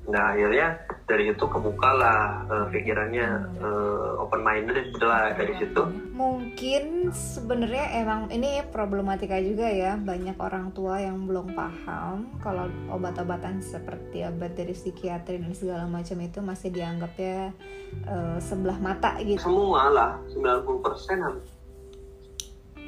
nah 0.07 0.31
akhirnya 0.31 0.79
dari 1.03 1.31
situ 1.31 1.45
kebuka 1.51 1.89
lah 1.95 2.19
uh, 2.47 2.67
pikirannya 2.71 3.27
uh, 3.59 4.23
open 4.23 4.39
minded 4.43 4.95
lah 5.03 5.35
dari 5.35 5.55
situ. 5.59 5.83
Mungkin 6.15 7.11
sebenarnya 7.11 8.03
emang 8.03 8.31
ini 8.31 8.63
problematika 8.71 9.35
juga 9.39 9.67
ya 9.67 9.99
banyak 9.99 10.39
orang 10.39 10.71
tua 10.71 10.99
yang 11.03 11.27
belum 11.27 11.51
paham 11.55 12.39
kalau 12.39 12.71
obat-obatan 12.91 13.59
seperti 13.59 14.23
obat 14.27 14.55
dari 14.55 14.71
psikiatri 14.71 15.43
dan 15.43 15.51
segala 15.51 15.87
macam 15.87 16.19
itu 16.23 16.39
masih 16.39 16.71
dianggapnya 16.71 17.51
uh, 18.07 18.39
sebelah 18.39 18.79
mata 18.79 19.19
gitu. 19.23 19.43
Semua 19.43 19.91
lah 19.91 20.11
90% 20.35 20.83
persen 20.83 21.19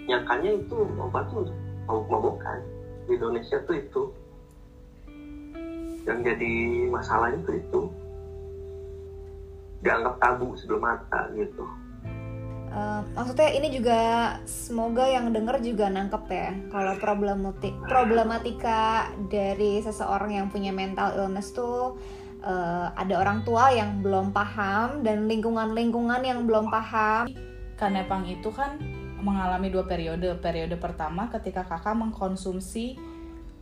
nyakanya 0.09 0.51
itu 0.57 0.77
obat 0.97 1.29
tuh 1.29 1.45
mabuk-mabukan 1.85 2.59
di 3.05 3.17
Indonesia 3.17 3.61
tuh 3.63 3.75
itu 3.77 4.01
yang 6.07 6.19
jadi 6.23 6.53
masalah 6.87 7.33
itu 7.35 7.59
itu 7.59 7.81
dianggap 9.79 10.19
tabu 10.19 10.55
sebelum 10.59 10.83
mata 10.83 11.31
gitu. 11.35 11.63
Uh, 12.69 13.01
maksudnya 13.17 13.49
ini 13.49 13.73
juga 13.73 14.01
semoga 14.45 15.01
yang 15.09 15.33
denger 15.33 15.57
juga 15.57 15.89
nangkep 15.89 16.23
ya 16.29 16.53
kalau 16.69 16.93
problematik 17.01 17.73
problematika 17.89 19.09
dari 19.25 19.81
seseorang 19.81 20.37
yang 20.37 20.53
punya 20.53 20.69
mental 20.69 21.17
illness 21.17 21.49
tuh 21.49 21.97
uh, 22.45 22.93
ada 22.93 23.17
orang 23.17 23.41
tua 23.41 23.73
yang 23.73 24.05
belum 24.05 24.29
paham 24.29 25.01
dan 25.01 25.25
lingkungan-lingkungan 25.25 26.21
yang 26.21 26.45
belum 26.45 26.69
paham. 26.69 27.31
Kanepang 27.79 28.27
itu 28.27 28.51
kan 28.51 28.75
mengalami 29.23 29.71
dua 29.71 29.87
periode. 29.87 30.27
Periode 30.39 30.75
pertama 30.75 31.31
ketika 31.31 31.63
kakak 31.63 31.95
mengkonsumsi 31.95 32.99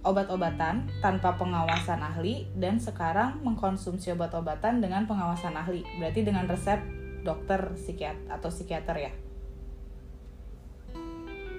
obat-obatan 0.07 0.87
tanpa 1.03 1.35
pengawasan 1.35 1.99
ahli 1.99 2.47
dan 2.55 2.79
sekarang 2.79 3.43
mengkonsumsi 3.43 4.15
obat-obatan 4.15 4.79
dengan 4.79 5.03
pengawasan 5.03 5.53
ahli. 5.53 5.83
Berarti 5.99 6.23
dengan 6.23 6.47
resep 6.47 6.79
dokter 7.27 7.75
psikiat 7.75 8.31
atau 8.31 8.47
psikiater 8.47 8.95
ya? 8.95 9.11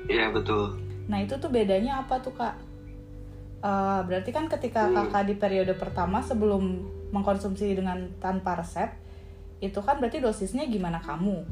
Iya 0.08 0.32
betul. 0.32 0.80
Nah 1.12 1.20
itu 1.20 1.36
tuh 1.36 1.52
bedanya 1.52 2.00
apa 2.00 2.24
tuh 2.24 2.32
kak? 2.32 2.56
Uh, 3.58 4.00
berarti 4.08 4.30
kan 4.32 4.48
ketika 4.48 4.88
hmm. 4.88 4.94
kakak 4.96 5.24
di 5.28 5.34
periode 5.36 5.74
pertama 5.76 6.24
sebelum 6.24 6.88
mengkonsumsi 7.12 7.76
dengan 7.76 8.08
tanpa 8.22 8.56
resep, 8.56 8.88
itu 9.60 9.82
kan 9.84 10.00
berarti 10.00 10.24
dosisnya 10.24 10.64
gimana 10.64 11.02
kamu? 11.04 11.44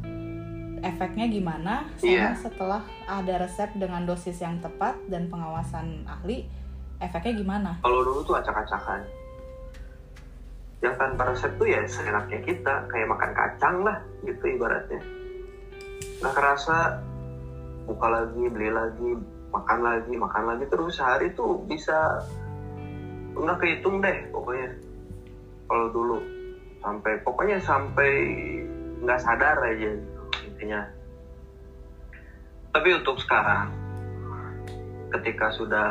Efeknya 0.80 1.26
gimana? 1.26 1.88
Sama 1.98 2.08
yeah. 2.08 2.32
setelah 2.36 2.82
ada 3.10 3.42
resep 3.42 3.74
dengan 3.76 4.06
dosis 4.06 4.38
yang 4.38 4.62
tepat 4.62 4.96
dan 5.10 5.26
pengawasan 5.26 6.06
ahli, 6.06 6.46
efeknya 7.00 7.32
gimana? 7.36 7.70
Kalau 7.84 8.00
dulu 8.04 8.20
tuh 8.24 8.36
acak-acakan. 8.40 9.00
Yang 10.84 10.94
tanpa 11.00 11.22
resep 11.32 11.52
tuh 11.56 11.68
ya 11.68 11.80
seenaknya 11.88 12.40
kita, 12.44 12.74
kayak 12.92 13.08
makan 13.08 13.32
kacang 13.32 13.76
lah 13.84 13.98
gitu 14.24 14.44
ibaratnya. 14.56 15.00
nggak 16.16 16.32
kerasa 16.32 16.96
buka 17.84 18.08
lagi 18.08 18.42
beli 18.48 18.72
lagi 18.72 19.10
makan 19.52 19.78
lagi 19.84 20.12
makan 20.16 20.44
lagi 20.48 20.64
terus 20.66 20.96
sehari 20.96 21.28
tuh 21.36 21.60
bisa 21.68 22.24
nggak 23.36 23.58
kehitung 23.60 24.00
deh 24.00 24.16
pokoknya 24.32 24.68
kalau 25.68 25.86
dulu 25.92 26.18
sampai 26.80 27.12
pokoknya 27.20 27.58
sampai 27.60 28.10
nggak 29.04 29.20
sadar 29.22 29.56
aja 29.60 29.90
gitu 29.92 30.22
intinya 30.50 30.82
tapi 32.72 32.96
untuk 32.96 33.20
sekarang 33.20 33.70
ketika 35.14 35.54
sudah 35.54 35.88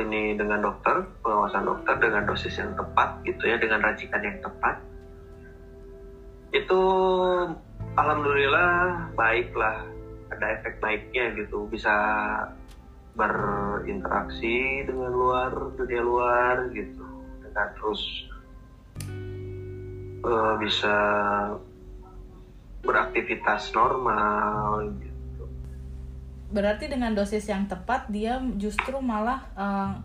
ini 0.00 0.32
dengan 0.38 0.64
dokter 0.64 1.04
pengawasan 1.20 1.68
dokter 1.68 1.94
dengan 2.00 2.24
dosis 2.24 2.56
yang 2.56 2.72
tepat 2.72 3.20
gitu 3.28 3.44
ya 3.44 3.56
dengan 3.60 3.84
racikan 3.84 4.22
yang 4.24 4.38
tepat 4.40 4.80
itu 6.54 6.82
alhamdulillah 8.00 9.10
baiklah 9.12 9.84
ada 10.32 10.46
efek 10.60 10.80
baiknya 10.80 11.36
gitu 11.36 11.68
bisa 11.68 11.94
berinteraksi 13.14 14.82
dengan 14.88 15.12
luar 15.14 15.52
dunia 15.78 16.02
luar 16.02 16.56
gitu 16.74 17.06
dengan 17.44 17.68
terus 17.78 18.02
uh, 20.24 20.54
bisa 20.58 20.96
beraktivitas 22.84 23.72
normal. 23.72 24.92
Berarti 26.54 26.86
dengan 26.86 27.10
dosis 27.18 27.50
yang 27.50 27.66
tepat 27.66 28.06
dia 28.14 28.38
justru 28.54 28.94
malah 29.02 29.42
uh, 29.58 29.98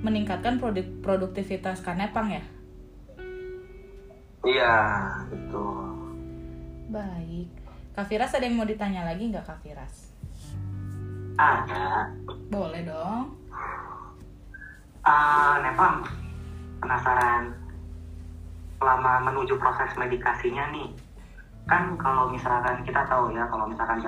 meningkatkan 0.00 0.56
produk 0.56 0.88
produktivitas 1.04 1.84
kanepang 1.84 2.32
ya? 2.32 2.44
Iya, 4.40 4.76
betul. 5.28 5.84
Baik. 6.88 7.52
Kak 7.92 8.08
Firas 8.08 8.32
ada 8.32 8.48
yang 8.48 8.56
mau 8.56 8.64
ditanya 8.64 9.04
lagi 9.04 9.28
nggak 9.28 9.44
Kak 9.44 9.60
Firas? 9.60 10.16
Ada. 11.36 12.08
Boleh 12.48 12.80
dong. 12.88 13.36
Uh, 15.04 15.60
Nepang, 15.60 16.02
penasaran 16.80 17.52
selama 18.80 19.28
menuju 19.28 19.60
proses 19.60 19.92
medikasinya 20.00 20.72
nih, 20.72 20.88
kan 21.68 21.94
kalau 22.00 22.32
misalkan 22.32 22.82
kita 22.82 23.06
tahu 23.06 23.30
ya 23.30 23.46
kalau 23.46 23.70
misalkan 23.70 24.02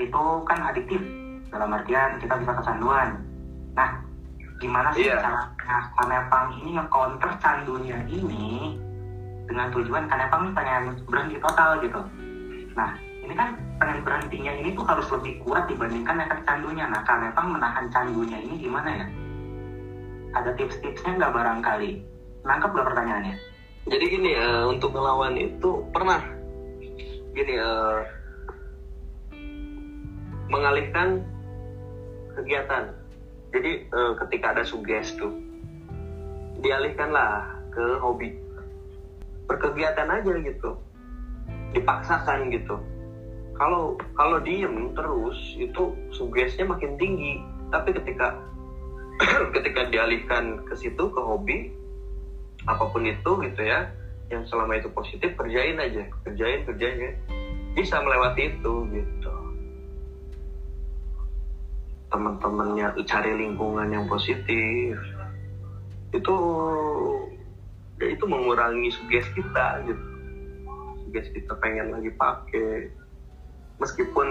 itu 0.00 0.24
kan 0.48 0.58
adiktif 0.72 1.00
dalam 1.52 1.76
artian 1.76 2.16
kita 2.16 2.34
bisa 2.40 2.52
kecanduan. 2.56 3.08
Nah, 3.76 3.90
gimana 4.56 4.88
sih 4.96 5.08
Iya. 5.08 5.20
caranya 5.20 5.78
Kanepang 5.96 6.46
ini 6.60 6.70
nge-counter 6.76 7.30
candunya 7.40 7.98
ini 8.08 8.76
dengan 9.48 9.68
tujuan 9.72 10.08
Kanepang 10.08 10.48
ini 10.48 10.52
pengen 10.56 10.82
berhenti 11.08 11.36
total 11.40 11.70
gitu. 11.84 12.00
Nah, 12.72 12.96
ini 13.20 13.34
kan 13.36 13.56
pengen 13.76 14.00
berhentinya 14.00 14.52
ini 14.56 14.72
tuh 14.72 14.84
harus 14.88 15.06
lebih 15.12 15.44
kuat 15.44 15.68
dibandingkan 15.68 16.24
efek 16.24 16.40
candunya. 16.48 16.88
Nah, 16.88 17.04
Kanepang 17.04 17.52
menahan 17.52 17.86
candunya 17.92 18.38
ini 18.40 18.54
gimana 18.56 18.88
ya? 18.88 19.06
Ada 20.32 20.56
tips-tipsnya 20.56 21.20
nggak 21.20 21.34
barangkali? 21.36 21.90
Nangkep 22.48 22.70
nggak 22.72 22.88
pertanyaannya? 22.88 23.36
Jadi 23.82 24.04
gini 24.08 24.30
eh, 24.32 24.64
untuk 24.64 24.94
melawan 24.96 25.36
itu 25.36 25.84
pernah 25.92 26.22
gini 27.36 27.54
eh, 27.60 27.98
mengalihkan 30.50 31.22
kegiatan. 32.34 32.90
Jadi 33.52 33.70
eh, 33.84 34.12
ketika 34.24 34.56
ada 34.56 34.64
suges 34.64 35.12
tuh 35.20 35.32
dialihkanlah 36.64 37.60
ke 37.74 37.84
hobi. 38.00 38.32
Berkegiatan 39.50 40.08
aja 40.08 40.32
gitu. 40.40 40.70
Dipaksakan 41.76 42.48
gitu. 42.54 42.80
Kalau 43.52 44.00
kalau 44.16 44.40
diem 44.40 44.96
terus 44.96 45.36
itu 45.60 45.92
sugesnya 46.14 46.64
makin 46.64 46.96
tinggi. 46.96 47.42
Tapi 47.68 47.92
ketika 47.92 48.40
ketika 49.56 49.92
dialihkan 49.92 50.64
ke 50.64 50.74
situ 50.76 51.04
ke 51.12 51.20
hobi 51.20 51.72
apa 52.62 52.88
pun 52.94 53.02
itu 53.02 53.42
gitu 53.42 53.60
ya 53.60 53.90
yang 54.30 54.46
selama 54.48 54.80
itu 54.80 54.88
positif 54.96 55.36
kerjain 55.36 55.76
aja. 55.76 56.08
Kerjain 56.24 56.64
kerjain 56.64 56.98
ya. 56.98 57.12
bisa 57.72 57.96
melewati 58.04 58.52
itu 58.52 58.74
gitu 58.92 59.21
teman-temannya 62.12 62.92
cari 63.08 63.32
lingkungan 63.34 63.88
yang 63.88 64.04
positif. 64.06 64.94
Itu 66.12 66.36
ya 67.96 68.06
itu 68.12 68.24
mengurangi 68.28 68.92
suges 68.92 69.26
kita 69.32 69.80
gitu. 69.88 70.04
Suges 71.08 71.26
kita 71.32 71.52
pengen 71.58 71.96
lagi 71.96 72.12
pakai. 72.14 72.92
Meskipun 73.80 74.28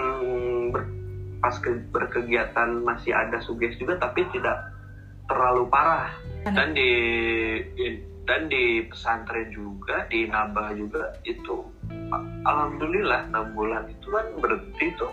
ber- 0.70 0.94
pas 1.42 1.58
ke- 1.58 1.90
berkegiatan 1.90 2.80
masih 2.86 3.10
ada 3.10 3.42
suges 3.42 3.74
juga 3.76 3.98
tapi 3.98 4.22
tidak 4.30 4.62
terlalu 5.26 5.66
parah. 5.66 6.14
Dan 6.46 6.74
di, 6.74 6.90
di- 7.74 8.02
dan 8.22 8.46
di 8.46 8.86
pesantren 8.86 9.50
juga 9.50 10.06
di 10.06 10.30
nabah 10.30 10.70
juga 10.78 11.10
itu 11.26 11.66
alhamdulillah 12.46 13.26
enam 13.34 13.50
bulan 13.54 13.90
itu 13.90 14.06
kan 14.14 14.26
berhenti 14.38 14.86
tuh 14.94 15.10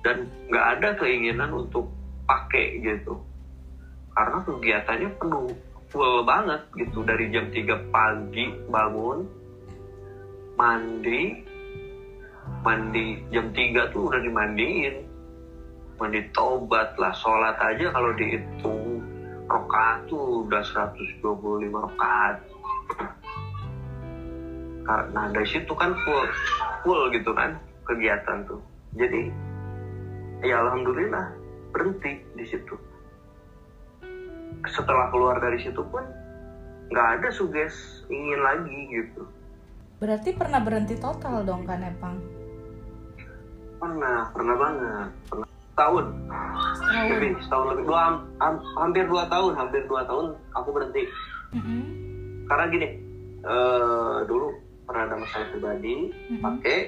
dan 0.00 0.28
nggak 0.48 0.66
ada 0.78 0.88
keinginan 0.96 1.50
untuk 1.52 1.88
pakai 2.24 2.80
gitu. 2.80 3.20
Karena 4.16 4.38
kegiatannya 4.44 5.10
penuh 5.20 5.48
full 5.90 6.24
banget 6.24 6.62
gitu. 6.76 7.04
Dari 7.04 7.28
jam 7.34 7.50
3 7.52 7.92
pagi 7.92 8.46
bangun 8.70 9.18
mandi 10.60 11.40
mandi 12.60 13.24
jam 13.32 13.48
3 13.52 13.92
tuh 13.92 14.08
udah 14.08 14.20
dimandiin. 14.20 15.08
Mandi 16.00 16.20
tobat 16.32 16.96
lah 16.96 17.12
sholat 17.12 17.56
aja 17.60 17.92
kalau 17.92 18.10
dihitung. 18.16 19.04
Rokaat 19.50 20.06
tuh 20.06 20.46
udah 20.46 20.62
125 20.62 21.26
rokaat. 21.74 22.36
Karena 24.86 25.22
dari 25.30 25.48
situ 25.50 25.72
kan 25.74 25.92
full 26.06 26.24
full 26.86 27.02
gitu 27.12 27.30
kan 27.34 27.58
kegiatan 27.84 28.46
tuh. 28.46 28.62
Jadi 28.94 29.49
ya 30.40 30.56
alhamdulillah 30.58 31.26
berhenti 31.70 32.24
di 32.34 32.44
situ 32.44 32.74
setelah 34.66 35.08
keluar 35.08 35.38
dari 35.38 35.58
situ 35.58 35.80
pun 35.84 36.02
nggak 36.88 37.08
ada 37.16 37.28
suges 37.30 37.74
ingin 38.06 38.40
lagi 38.40 38.78
gitu 38.90 39.22
Berarti 40.00 40.32
pernah 40.32 40.56
berhenti 40.58 40.96
total 40.96 41.44
dong 41.44 41.62
Kak 41.62 41.76
Nepang? 41.76 42.16
pernah 43.76 44.28
pernah 44.30 44.56
banget 44.58 45.08
pernah 45.26 45.48
tahun 45.74 46.04
Setahun. 46.74 47.08
lebih 47.10 47.30
setahun 47.40 47.66
lebih 47.70 47.84
dua 47.86 48.00
ham- 48.36 48.64
hampir 48.76 49.04
dua 49.06 49.24
tahun 49.26 49.52
hampir 49.54 49.82
dua 49.86 50.04
tahun 50.04 50.26
aku 50.52 50.68
berhenti 50.70 51.02
Mm-mm. 51.50 51.80
karena 52.44 52.64
gini 52.68 52.88
eh, 53.40 54.16
dulu 54.26 54.52
pernah 54.84 55.02
ada 55.06 55.16
masalah 55.16 55.46
pribadi 55.48 56.12
Mhm. 56.28 56.42
pakai 56.42 56.78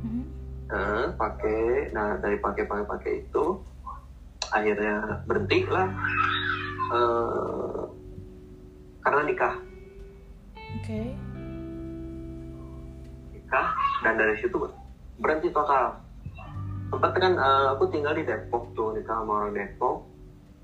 Mm-mm. 0.00 0.24
Eh, 0.68 1.06
pakai 1.16 1.92
nah 1.96 2.20
dari 2.20 2.36
pakai 2.36 2.64
pakai 2.68 2.86
pakai 2.86 3.12
itu 3.24 3.44
akhirnya 4.52 5.24
berhenti 5.24 5.64
lah. 5.68 5.88
Eh, 6.88 7.82
karena 9.04 9.20
nikah. 9.24 9.54
Oke. 10.78 11.00
nikah 13.32 13.68
dan 14.04 14.20
dari 14.20 14.36
situ 14.44 14.56
berhenti 15.16 15.48
total. 15.48 15.96
Sempat 16.92 17.12
kan 17.16 17.32
eh, 17.36 17.66
aku 17.72 17.88
tinggal 17.88 18.12
di 18.12 18.24
Depok 18.28 18.72
tuh 18.76 18.92
nikah 18.92 19.24
sama 19.24 19.44
orang 19.44 19.56
Depok. 19.56 20.04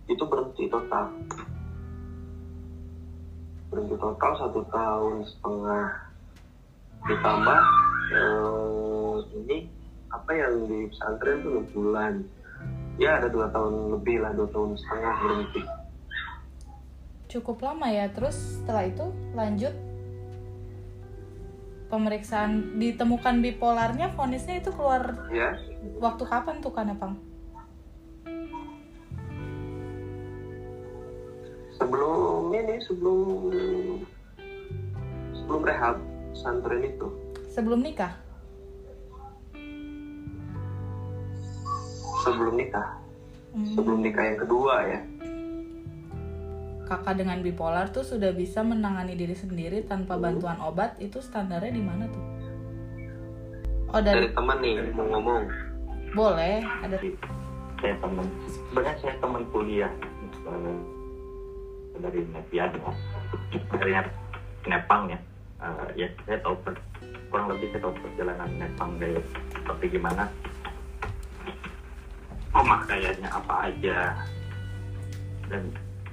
Itu 0.04 0.28
berhenti 0.28 0.68
total. 0.68 1.08
Berhenti 3.72 3.96
total 3.96 4.32
satu 4.36 4.60
tahun 4.68 5.24
setengah. 5.24 5.86
Ditambah 7.04 7.60
eh, 8.12 9.16
ini 9.40 9.73
apa 10.14 10.31
yang 10.31 10.55
di 10.70 10.87
pesantren 10.94 11.42
tuh 11.42 11.50
enam 11.59 11.66
bulan 11.74 12.14
ya 13.03 13.18
ada 13.18 13.27
dua 13.27 13.50
tahun 13.50 13.98
lebih 13.98 14.22
lah 14.22 14.31
dua 14.38 14.48
tahun 14.55 14.79
setengah 14.79 15.14
berhenti 15.22 15.62
Cukup 17.35 17.66
lama 17.66 17.90
ya. 17.90 18.07
Terus 18.14 18.62
setelah 18.62 18.87
itu 18.87 19.11
lanjut 19.35 19.74
pemeriksaan 21.90 22.79
ditemukan 22.79 23.42
bipolarnya, 23.42 24.14
vonisnya 24.14 24.62
itu 24.62 24.70
keluar 24.70 25.18
ya 25.35 25.59
waktu 25.98 26.22
kapan 26.31 26.62
tuh 26.62 26.70
Kak 26.70 26.87
Nepang? 26.87 27.18
sebelum 31.74 32.55
ini 32.55 32.77
sebelum 32.87 33.20
sebelum 35.35 35.61
rehab 35.66 35.96
pesantren 36.33 36.83
itu 36.87 37.09
Sebelum 37.50 37.87
nikah? 37.87 38.23
Sebelum 42.24 42.56
nikah. 42.56 42.88
Hmm. 43.54 43.70
sebelum 43.70 44.02
nikah 44.02 44.24
yang 44.26 44.38
kedua 44.42 44.74
ya. 44.82 45.00
Kakak 46.90 47.22
dengan 47.22 47.38
bipolar 47.38 47.87
tuh 47.94 48.02
sudah 48.02 48.34
bisa 48.34 48.66
menangani 48.66 49.14
diri 49.14 49.32
sendiri 49.32 49.87
tanpa 49.87 50.18
bantuan 50.18 50.58
obat, 50.58 50.98
itu 50.98 51.22
standarnya 51.22 51.70
di 51.70 51.80
mana 51.80 52.10
tuh? 52.10 52.24
Oh 53.94 54.02
dari, 54.02 54.26
dari 54.26 54.30
teman 54.34 54.58
nih 54.58 54.74
mau 54.90 55.06
ngomong. 55.06 55.42
Boleh 56.18 56.66
ada 56.82 56.98
saya 57.78 57.94
teman 58.02 58.26
sebenarnya 58.50 58.94
saya 58.98 59.14
teman 59.22 59.42
kuliah. 59.54 59.92
Dari 61.94 62.20
Nepian 62.34 62.74
dari 63.70 63.92
Nepang 64.66 65.14
ya. 65.14 65.18
Eh, 65.62 65.87
ya 65.94 66.06
saya 66.26 66.42
tahu 66.42 66.58
per- 66.66 66.82
kurang 67.30 67.54
lebih 67.54 67.70
saya 67.70 67.87
tahu 67.87 67.94
perjalanan 68.02 68.50
Nepang 68.58 68.98
dari 68.98 69.22
seperti 69.54 69.94
gimana 69.94 70.26
pemakaiannya 72.54 73.28
apa 73.28 73.54
aja. 73.68 73.98
Dan 75.50 75.62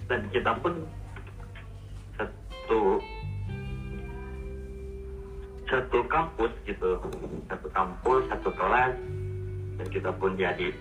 dan 0.09 0.21
kita 0.33 0.51
pun 0.59 0.73
satu 2.17 2.99
satu 5.69 5.99
kampus 6.09 6.51
gitu. 6.65 6.97
Satu 7.47 7.67
kampus 7.71 8.21
satu 8.33 8.49
kelas. 8.57 8.97
Dan 9.77 9.87
kita 9.93 10.09
pun 10.17 10.33
jadi 10.35 10.73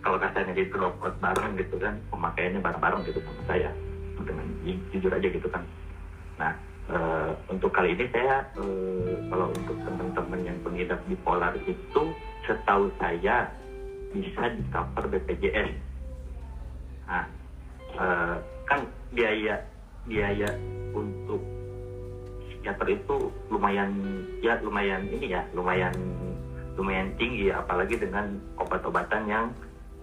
kalau 0.00 0.16
katanya 0.16 0.54
di 0.54 0.64
droplet 0.70 1.14
bareng 1.18 1.58
gitu 1.58 1.76
kan 1.82 1.98
pemakaiannya 2.14 2.62
bareng-bareng 2.62 3.02
gitu 3.04 3.18
sama 3.26 3.42
saya. 3.50 3.70
Dengan 4.22 4.46
ju- 4.62 4.86
jujur 4.94 5.12
aja 5.12 5.28
gitu 5.28 5.48
kan. 5.50 5.62
Nah 6.38 6.54
eh, 6.88 7.30
untuk 7.50 7.74
kali 7.74 7.92
ini 7.92 8.06
saya 8.14 8.46
eh, 8.56 9.14
kalau 9.28 9.50
untuk 9.52 9.76
teman-teman 9.82 10.40
yang 10.46 10.58
pengidap 10.64 11.02
bipolar 11.10 11.52
itu 11.66 12.02
setahu 12.48 12.88
saya 12.96 13.50
bisa 14.12 14.42
di 14.54 14.62
cover 14.72 15.04
BPJS 15.10 15.70
nah 17.08 17.24
eh, 17.96 18.34
kan 18.68 18.80
biaya 19.12 19.56
biaya 20.04 20.48
untuk 20.92 21.40
psikiater 22.48 22.88
itu 22.92 23.32
lumayan 23.48 23.92
ya 24.44 24.56
lumayan 24.60 25.04
ini 25.08 25.32
ya 25.32 25.42
lumayan 25.56 25.94
lumayan 26.76 27.10
tinggi 27.18 27.50
apalagi 27.50 27.96
dengan 27.98 28.38
obat-obatan 28.60 29.22
yang 29.28 29.46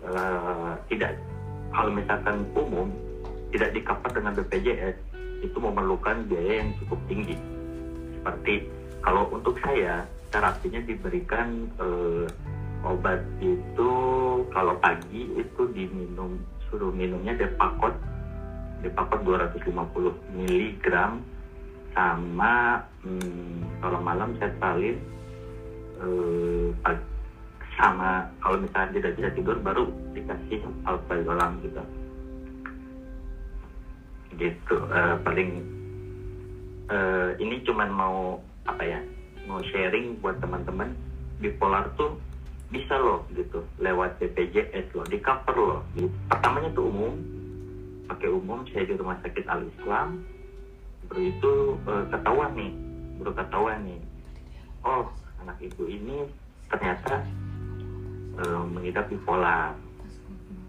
eh, 0.06 0.74
tidak 0.90 1.18
kalau 1.76 1.92
misalkan 1.92 2.46
umum 2.56 2.88
tidak 3.52 3.72
di 3.72 3.82
cover 3.84 4.12
dengan 4.12 4.34
BPJS 4.36 4.96
itu 5.44 5.58
memerlukan 5.60 6.26
biaya 6.28 6.64
yang 6.64 6.70
cukup 6.84 7.00
tinggi. 7.08 7.36
Seperti 8.20 8.56
kalau 9.04 9.30
untuk 9.30 9.60
saya 9.62 10.04
terapinya 10.34 10.82
diberikan 10.84 11.70
eh, 11.80 12.26
obat 12.86 13.26
itu 13.42 13.92
kalau 14.54 14.78
pagi 14.78 15.26
itu 15.34 15.62
diminum 15.74 16.38
suruh 16.70 16.94
minumnya 16.94 17.34
Depakot. 17.34 17.98
Depakot 18.86 19.26
250 19.26 19.74
mg 20.38 20.88
sama 21.98 22.84
hmm, 23.02 23.82
kalau 23.82 24.00
malam 24.04 24.38
saya 24.38 24.54
eh, 26.04 26.68
sama 27.76 28.30
kalau 28.40 28.58
misalnya 28.62 28.92
tidak 29.00 29.12
bisa 29.18 29.30
tidur 29.36 29.58
baru 29.60 29.90
dikasih 30.14 30.62
alprazolam 30.86 31.58
gitu. 31.66 31.82
Gitu 34.38 34.78
eh, 34.94 35.16
paling 35.26 35.50
eh, 36.94 37.30
ini 37.42 37.66
cuman 37.66 37.90
mau 37.90 38.38
apa 38.70 38.84
ya 38.86 39.00
mau 39.50 39.64
sharing 39.74 40.22
buat 40.22 40.38
teman-teman. 40.38 40.94
Bipolar 41.36 41.92
tuh 42.00 42.16
bisa 42.70 42.96
loh 42.98 43.26
gitu. 43.34 43.62
Lewat 43.78 44.18
BPJS 44.18 44.94
loh 44.96 45.06
di 45.06 45.18
cover 45.22 45.56
loh. 45.56 45.82
Pertamanya 46.30 46.70
tuh 46.74 46.90
umum 46.90 47.14
pakai 48.06 48.30
umum 48.30 48.62
saya 48.70 48.86
di 48.86 48.94
rumah 48.98 49.18
sakit 49.22 49.46
Al 49.50 49.66
Islam. 49.66 50.22
Baru 51.06 51.22
itu 51.22 51.54
eh, 51.86 52.06
ketahuan 52.10 52.52
nih 52.58 52.74
baru 53.22 53.32
ketahuan 53.38 53.80
nih. 53.86 54.02
Oh 54.86 55.10
anak 55.42 55.58
ibu 55.62 55.84
ini 55.86 56.26
ternyata 56.70 57.22
eh, 58.42 58.64
mengidap 58.70 59.10
bipolar. 59.10 59.78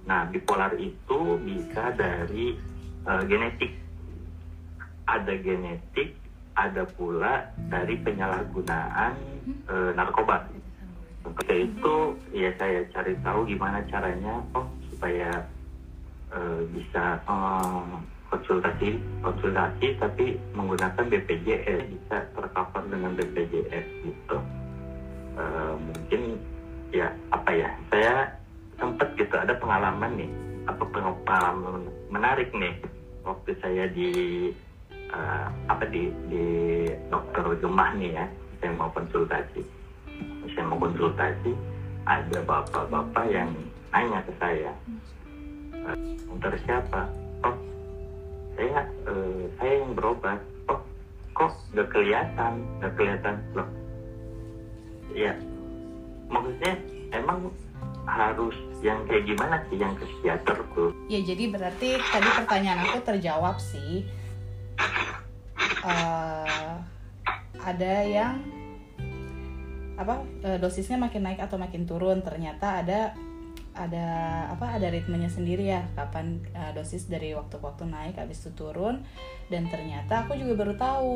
Nah 0.06 0.28
bipolar 0.28 0.76
itu 0.76 1.18
bisa 1.44 1.92
dari 1.96 2.56
eh, 3.04 3.22
genetik. 3.24 3.72
Ada 5.06 5.34
genetik 5.38 6.18
ada 6.56 6.88
pula 6.88 7.52
dari 7.68 8.00
penyalahgunaan 8.00 9.12
narkoba 9.92 10.48
ketika 11.34 11.54
itu 11.54 11.96
ya 12.30 12.50
saya 12.58 12.86
cari 12.94 13.14
tahu 13.24 13.46
gimana 13.48 13.82
caranya 13.90 14.42
oh 14.54 14.66
supaya 14.92 15.42
eh, 16.30 16.60
bisa 16.70 17.18
eh, 17.22 17.94
konsultasi 18.30 18.98
konsultasi 19.22 19.86
tapi 20.02 20.38
menggunakan 20.54 21.04
BPJS 21.06 21.82
bisa 21.90 22.16
tercover 22.34 22.82
dengan 22.90 23.14
BPJS 23.14 23.86
gitu. 24.02 24.38
Eh, 25.36 25.74
mungkin 25.76 26.22
ya 26.94 27.10
apa 27.34 27.50
ya 27.52 27.70
saya 27.90 28.14
sempat 28.78 29.08
gitu 29.18 29.34
ada 29.36 29.52
pengalaman 29.58 30.12
nih 30.16 30.30
apa 30.66 30.82
pengalaman 31.26 31.86
menarik 32.08 32.48
nih 32.54 32.74
waktu 33.26 33.50
saya 33.60 33.84
di 33.90 34.08
eh, 35.12 35.46
apa 35.66 35.84
di 35.90 36.10
di 36.30 36.46
dokter 37.10 37.44
Gemah 37.58 37.90
nih 37.98 38.10
ya 38.14 38.26
saya 38.62 38.70
mau 38.74 38.90
konsultasi 38.94 39.62
saya 40.56 40.64
mau 40.72 40.80
konsultasi 40.80 41.52
ada 42.08 42.38
bapak-bapak 42.48 43.26
yang 43.28 43.52
nanya 43.92 44.24
ke 44.24 44.32
saya 44.40 44.72
eh, 45.76 45.96
dokter 46.24 46.56
siapa? 46.64 47.12
Oh 47.44 47.56
saya 48.56 48.88
eh, 49.04 49.42
saya 49.60 49.72
yang 49.84 49.92
berobat. 49.92 50.40
Oh 50.72 50.80
kok 51.36 51.52
nggak 51.76 51.92
kelihatan? 51.92 52.64
Nggak 52.80 52.92
kelihatan. 52.96 53.36
Loh 53.52 53.68
ya 55.12 55.32
maksudnya 56.32 56.72
emang 57.12 57.52
harus 58.08 58.56
yang 58.84 59.00
kayak 59.08 59.24
gimana 59.28 59.56
sih 59.68 59.76
yang 59.76 59.92
ke 60.00 60.04
psikiater 60.08 60.58
tuh? 60.72 60.90
Ya 61.12 61.20
jadi 61.20 61.44
berarti 61.52 62.00
tadi 62.00 62.28
pertanyaan 62.32 62.80
aku 62.88 62.98
terjawab 63.04 63.60
sih. 63.60 64.08
Eh, 65.86 66.74
ada 67.62 67.94
yang 68.02 68.55
apa 69.96 70.22
eh, 70.44 70.58
dosisnya 70.60 71.00
makin 71.00 71.24
naik 71.24 71.40
atau 71.40 71.56
makin 71.56 71.88
turun 71.88 72.20
ternyata 72.20 72.84
ada 72.84 73.16
ada 73.76 74.06
apa 74.48 74.80
ada 74.80 74.88
ritmenya 74.88 75.28
sendiri 75.28 75.68
ya 75.68 75.84
kapan 75.92 76.40
eh, 76.56 76.72
dosis 76.72 77.08
dari 77.12 77.36
waktu 77.36 77.60
waktu 77.60 77.84
naik 77.84 78.16
habis 78.16 78.40
itu 78.40 78.50
turun 78.56 79.04
dan 79.52 79.68
ternyata 79.68 80.24
aku 80.24 80.36
juga 80.40 80.64
baru 80.64 80.74
tahu 80.80 81.14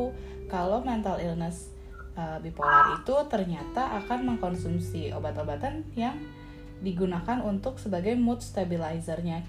kalau 0.52 0.84
mental 0.84 1.16
illness 1.16 1.72
eh, 2.14 2.38
bipolar 2.44 3.00
itu 3.00 3.16
ternyata 3.32 4.04
akan 4.04 4.36
mengkonsumsi 4.36 5.16
obat-obatan 5.16 5.88
yang 5.96 6.20
digunakan 6.84 7.40
untuk 7.44 7.80
sebagai 7.80 8.12
mood 8.16 8.44
stabilizernya 8.44 9.40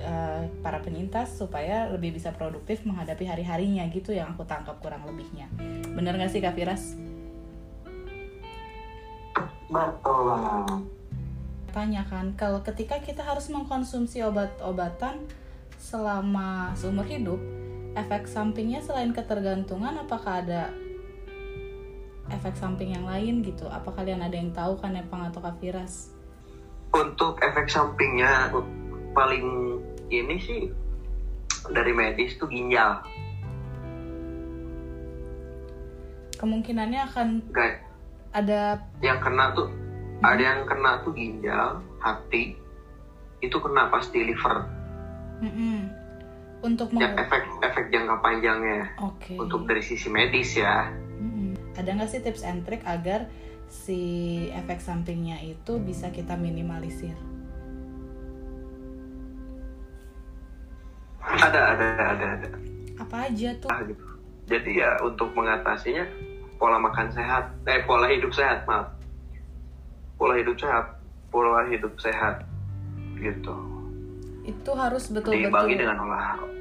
eh, 0.00 0.42
para 0.64 0.80
penyintas 0.80 1.36
supaya 1.36 1.92
lebih 1.92 2.16
bisa 2.16 2.32
produktif 2.32 2.88
menghadapi 2.88 3.28
hari-harinya 3.28 3.84
gitu 3.92 4.16
yang 4.16 4.32
aku 4.32 4.48
tangkap 4.48 4.80
kurang 4.80 5.04
lebihnya. 5.04 5.48
Bener 5.92 6.16
gak 6.16 6.32
sih 6.32 6.40
Kak 6.40 6.56
Firas? 6.56 7.09
Betul 9.70 10.18
banget 10.26 10.82
Tanyakan 11.70 12.34
kalau 12.34 12.66
ketika 12.66 12.98
kita 12.98 13.22
harus 13.22 13.46
mengkonsumsi 13.46 14.26
obat-obatan 14.26 15.22
selama 15.78 16.74
seumur 16.74 17.06
hidup, 17.06 17.38
efek 17.94 18.26
sampingnya 18.26 18.82
selain 18.82 19.14
ketergantungan 19.14 20.02
apakah 20.02 20.42
ada 20.42 20.74
efek 22.34 22.58
samping 22.58 22.98
yang 22.98 23.06
lain 23.06 23.46
gitu? 23.46 23.70
Apa 23.70 23.94
kalian 23.94 24.18
ada 24.18 24.34
yang 24.34 24.50
tahu 24.50 24.82
kan 24.82 24.98
Nepang 24.98 25.30
atau 25.30 25.38
Kak 25.38 25.62
Firas? 25.62 26.10
untuk 26.90 27.38
efek 27.38 27.70
sampingnya 27.70 28.50
paling 29.14 29.78
ini 30.10 30.36
sih 30.42 30.62
dari 31.70 31.94
medis 31.94 32.34
tuh 32.38 32.50
ginjal 32.50 32.98
Kemungkinannya 36.40 37.00
akan 37.04 37.28
guys 37.52 37.78
ada 38.30 38.78
yang 39.00 39.18
kena 39.18 39.50
tuh 39.52 39.68
ada 40.20 40.38
yang 40.38 40.62
kena 40.62 41.02
tuh 41.02 41.10
ginjal 41.10 41.68
hati 41.98 42.54
itu 43.40 43.56
kena 43.56 43.88
pasti 43.88 44.22
liver 44.22 44.68
Mm-mm. 45.40 45.88
untuk 46.62 46.92
ya 46.92 47.08
meng- 47.08 47.18
efek 47.18 47.42
efek 47.60 47.84
jangka 47.88 48.20
panjangnya 48.20 48.92
Oke. 49.00 49.34
untuk 49.34 49.64
dari 49.64 49.80
sisi 49.80 50.06
medis 50.06 50.54
ya 50.54 50.86
Mm-mm. 51.16 51.56
Ada 51.74 51.96
nggak 51.96 52.08
sih 52.08 52.20
tips 52.20 52.42
and 52.42 52.62
trick 52.62 52.84
agar 52.84 53.24
si 53.66 54.00
efek 54.52 54.78
sampingnya 54.78 55.40
itu 55.40 55.78
bisa 55.78 56.10
kita 56.10 56.34
minimalisir? 56.34 57.14
ada 61.20 61.60
ada 61.72 61.84
ada 61.96 62.26
ada 62.36 62.48
Apa 62.98 63.30
aja 63.30 63.56
tuh? 63.56 63.70
Ah, 63.70 63.80
gitu. 63.82 64.04
jadi 64.44 64.70
ya 64.76 64.90
untuk 65.00 65.32
mengatasinya 65.32 66.04
pola 66.60 66.76
makan 66.76 67.08
sehat 67.08 67.56
eh 67.64 67.80
pola 67.88 68.12
hidup 68.12 68.30
sehat 68.36 68.68
maaf. 68.68 68.92
Pola 70.20 70.36
hidup 70.36 70.60
sehat 70.60 71.00
pola 71.32 71.64
hidup 71.72 71.96
sehat 71.96 72.44
gitu. 73.16 73.56
Itu 74.44 74.70
harus 74.76 75.08
diimbangi 75.08 75.48
betul-betul 75.48 75.80
dengan 75.80 75.98
olahraga 76.04 76.60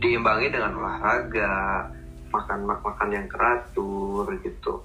diimbangi 0.00 0.48
dengan 0.48 0.72
olahraga 0.80 1.52
makan 2.32 2.60
makan 2.64 3.08
yang 3.12 3.26
teratur 3.28 4.24
gitu. 4.40 4.84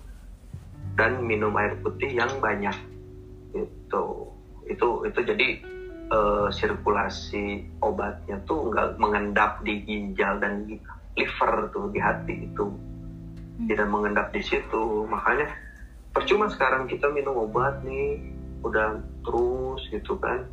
Dan 0.95 1.27
minum 1.27 1.51
air 1.59 1.75
putih 1.83 2.15
yang 2.15 2.31
banyak 2.39 2.75
itu 3.51 4.05
itu 4.67 4.87
itu 5.07 5.19
jadi 5.23 5.47
eh, 6.11 6.47
sirkulasi 6.51 7.67
obatnya 7.83 8.39
tuh 8.47 8.71
nggak 8.71 8.99
mengendap 8.99 9.59
di 9.63 9.83
ginjal 9.83 10.39
dan 10.39 10.63
di 10.67 10.79
liver 11.15 11.71
tuh 11.71 11.91
di 11.91 11.99
hati 11.99 12.35
itu 12.47 12.67
tidak 13.63 13.87
mengendap 13.87 14.27
di 14.35 14.41
situ. 14.43 15.07
Makanya 15.07 15.47
percuma 16.11 16.51
sekarang 16.51 16.87
kita 16.91 17.07
minum 17.11 17.47
obat 17.47 17.79
nih. 17.87 18.19
Udah 18.63 18.99
terus 19.23 19.81
gitu 19.91 20.19
kan. 20.19 20.43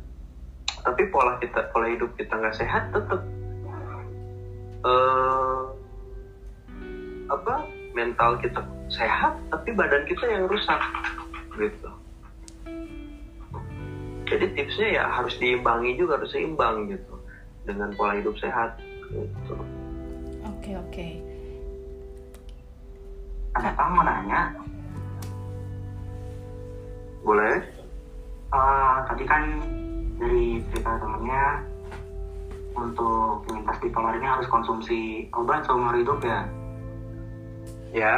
Tapi 0.83 1.07
pola 1.11 1.39
kita 1.39 1.71
pola 1.71 1.87
hidup 1.91 2.11
kita 2.19 2.33
nggak 2.35 2.55
sehat 2.55 2.91
tetap 2.91 3.21
eh 4.83 5.63
apa 7.31 7.55
mental 7.95 8.35
kita 8.43 8.59
sehat 8.91 9.39
tapi 9.47 9.71
badan 9.71 10.03
kita 10.03 10.27
yang 10.27 10.45
rusak 10.51 10.81
gitu. 11.55 11.89
Jadi 14.27 14.45
tipsnya 14.57 14.87
ya 14.97 15.05
harus 15.07 15.37
diimbangi 15.37 15.95
juga 15.95 16.19
harus 16.19 16.33
seimbang 16.33 16.89
gitu. 16.91 17.15
Dengan 17.63 17.95
pola 17.95 18.19
hidup 18.19 18.35
sehat 18.43 18.75
gitu. 19.07 19.55
oke 20.43 20.71
oke. 20.75 21.07
Ada 21.15 21.22
Bang 23.53 23.89
mau 23.93 24.05
nanya, 24.05 24.49
boleh 27.21 27.61
eh, 28.53 28.95
tadi 29.05 29.23
kan 29.29 29.43
dari 30.17 30.61
cerita 30.73 30.97
temennya 30.97 31.45
untuk 32.73 33.45
penyintas 33.45 33.77
bipolar 33.81 34.17
ini 34.17 34.25
harus 34.25 34.49
konsumsi 34.49 35.29
obat 35.37 35.65
seumur 35.65 35.93
hidup 35.93 36.19
ya. 36.25 36.41
ya 37.93 38.15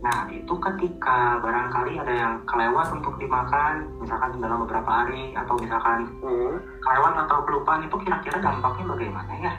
Nah, 0.00 0.32
itu 0.32 0.54
ketika 0.56 1.36
barangkali 1.44 2.00
ada 2.00 2.14
yang 2.16 2.34
kelewat 2.48 2.88
untuk 2.88 3.20
dimakan, 3.20 3.84
misalkan 4.00 4.40
dalam 4.40 4.64
beberapa 4.64 4.88
hari, 4.88 5.36
atau 5.36 5.60
misalkan 5.60 6.08
Hmm. 6.24 6.56
kelewat 6.80 7.28
atau 7.28 7.44
kelupaan 7.44 7.84
itu 7.84 7.96
kira-kira 8.00 8.40
dampaknya 8.40 8.96
bagaimana 8.96 9.32
ya? 9.36 9.54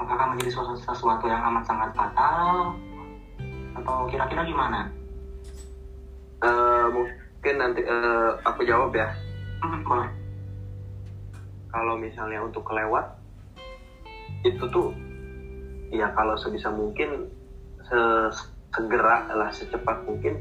Apakah 0.00 0.32
menjadi 0.32 0.56
sesuatu 0.80 1.24
yang 1.28 1.44
amat 1.52 1.68
sangat 1.68 1.92
fatal? 1.92 2.72
Atau 3.76 4.08
kira-kira 4.08 4.42
gimana? 4.42 4.88
Eh, 6.36 6.86
mungkin 6.92 7.54
nanti 7.56 7.80
eh, 7.80 8.30
aku 8.44 8.60
jawab 8.62 8.92
ya 8.92 9.08
Hmm, 9.56 9.80
boleh. 9.82 10.10
kalau 11.66 11.96
misalnya 11.96 12.44
untuk 12.44 12.60
kelewat 12.62 13.08
itu 14.44 14.64
tuh 14.68 14.92
ya 15.88 16.12
kalau 16.12 16.36
sebisa 16.36 16.68
mungkin 16.68 17.24
se- 17.82 18.30
segera 18.70 19.26
lah 19.32 19.48
secepat 19.48 20.04
mungkin 20.04 20.36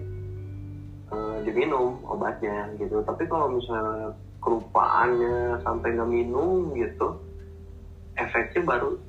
eh, 1.10 1.38
diminum 1.44 2.04
obatnya 2.06 2.76
gitu 2.76 3.00
tapi 3.08 3.24
kalau 3.26 3.48
misalnya 3.50 4.12
kelupaannya 4.44 5.58
sampai 5.64 5.96
nggak 5.96 6.12
minum 6.12 6.76
gitu 6.76 7.18
efeknya 8.16 8.62
baru 8.68 9.00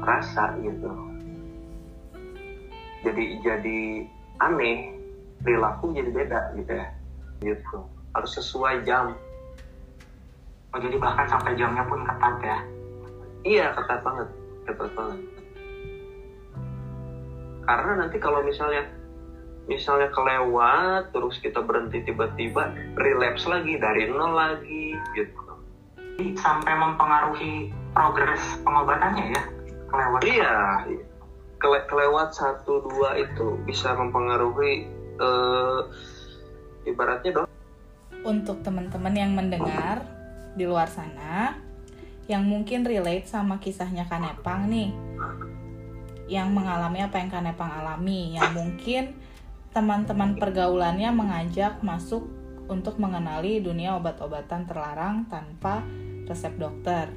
kerasa 0.00 0.56
gitu 0.64 0.90
jadi 3.06 3.24
jadi 3.42 3.80
aneh 4.42 4.94
perilaku 5.42 5.94
jadi 5.94 6.10
beda 6.10 6.40
gitu 6.58 6.72
ya 6.74 6.88
gitu 7.42 7.78
harus 8.14 8.30
sesuai 8.34 8.82
jam 8.82 9.14
Oh, 10.68 10.80
jadi 10.80 11.00
bahkan 11.00 11.24
sampai 11.24 11.56
jamnya 11.56 11.80
pun 11.88 12.04
ketat 12.04 12.36
ya? 12.44 12.58
Iya 13.48 13.66
ketat 13.72 14.04
banget, 14.04 14.28
ketat 14.68 14.90
banget. 14.92 15.20
Karena 17.64 17.92
nanti 18.04 18.16
kalau 18.20 18.44
misalnya 18.44 18.84
misalnya 19.64 20.12
kelewat 20.12 21.12
terus 21.12 21.40
kita 21.40 21.64
berhenti 21.64 22.04
tiba-tiba 22.04 22.72
relapse 23.00 23.48
lagi 23.48 23.80
dari 23.80 24.12
nol 24.12 24.36
lagi 24.36 24.92
gitu. 25.16 25.40
Sampai 26.36 26.76
mempengaruhi 26.76 27.72
progres 27.96 28.42
pengobatannya 28.60 29.24
ya? 29.32 29.42
Kelewat. 29.88 30.20
Iya, 30.20 30.56
kele- 31.58 31.86
kelewat 31.90 32.34
satu 32.34 32.86
dua 32.86 33.18
itu 33.18 33.58
bisa 33.66 33.94
mempengaruhi 33.94 34.86
eh, 35.18 35.80
ibaratnya 36.86 37.42
dong. 37.42 37.48
untuk 38.26 38.62
teman-teman 38.66 39.14
yang 39.14 39.30
mendengar 39.34 40.02
di 40.58 40.66
luar 40.66 40.90
sana 40.90 41.54
yang 42.26 42.44
mungkin 42.44 42.84
relate 42.84 43.30
sama 43.30 43.62
kisahnya 43.62 44.04
Kanepang 44.10 44.68
nih 44.68 44.90
yang 46.28 46.52
mengalami 46.52 47.00
apa 47.00 47.22
yang 47.22 47.30
Kanepang 47.32 47.72
alami 47.72 48.36
yang 48.36 48.52
mungkin 48.52 49.16
teman-teman 49.72 50.36
pergaulannya 50.36 51.08
mengajak 51.14 51.80
masuk 51.80 52.26
untuk 52.68 53.00
mengenali 53.00 53.64
dunia 53.64 53.96
obat-obatan 53.96 54.68
terlarang 54.68 55.24
tanpa 55.32 55.80
resep 56.28 56.52
dokter. 56.60 57.08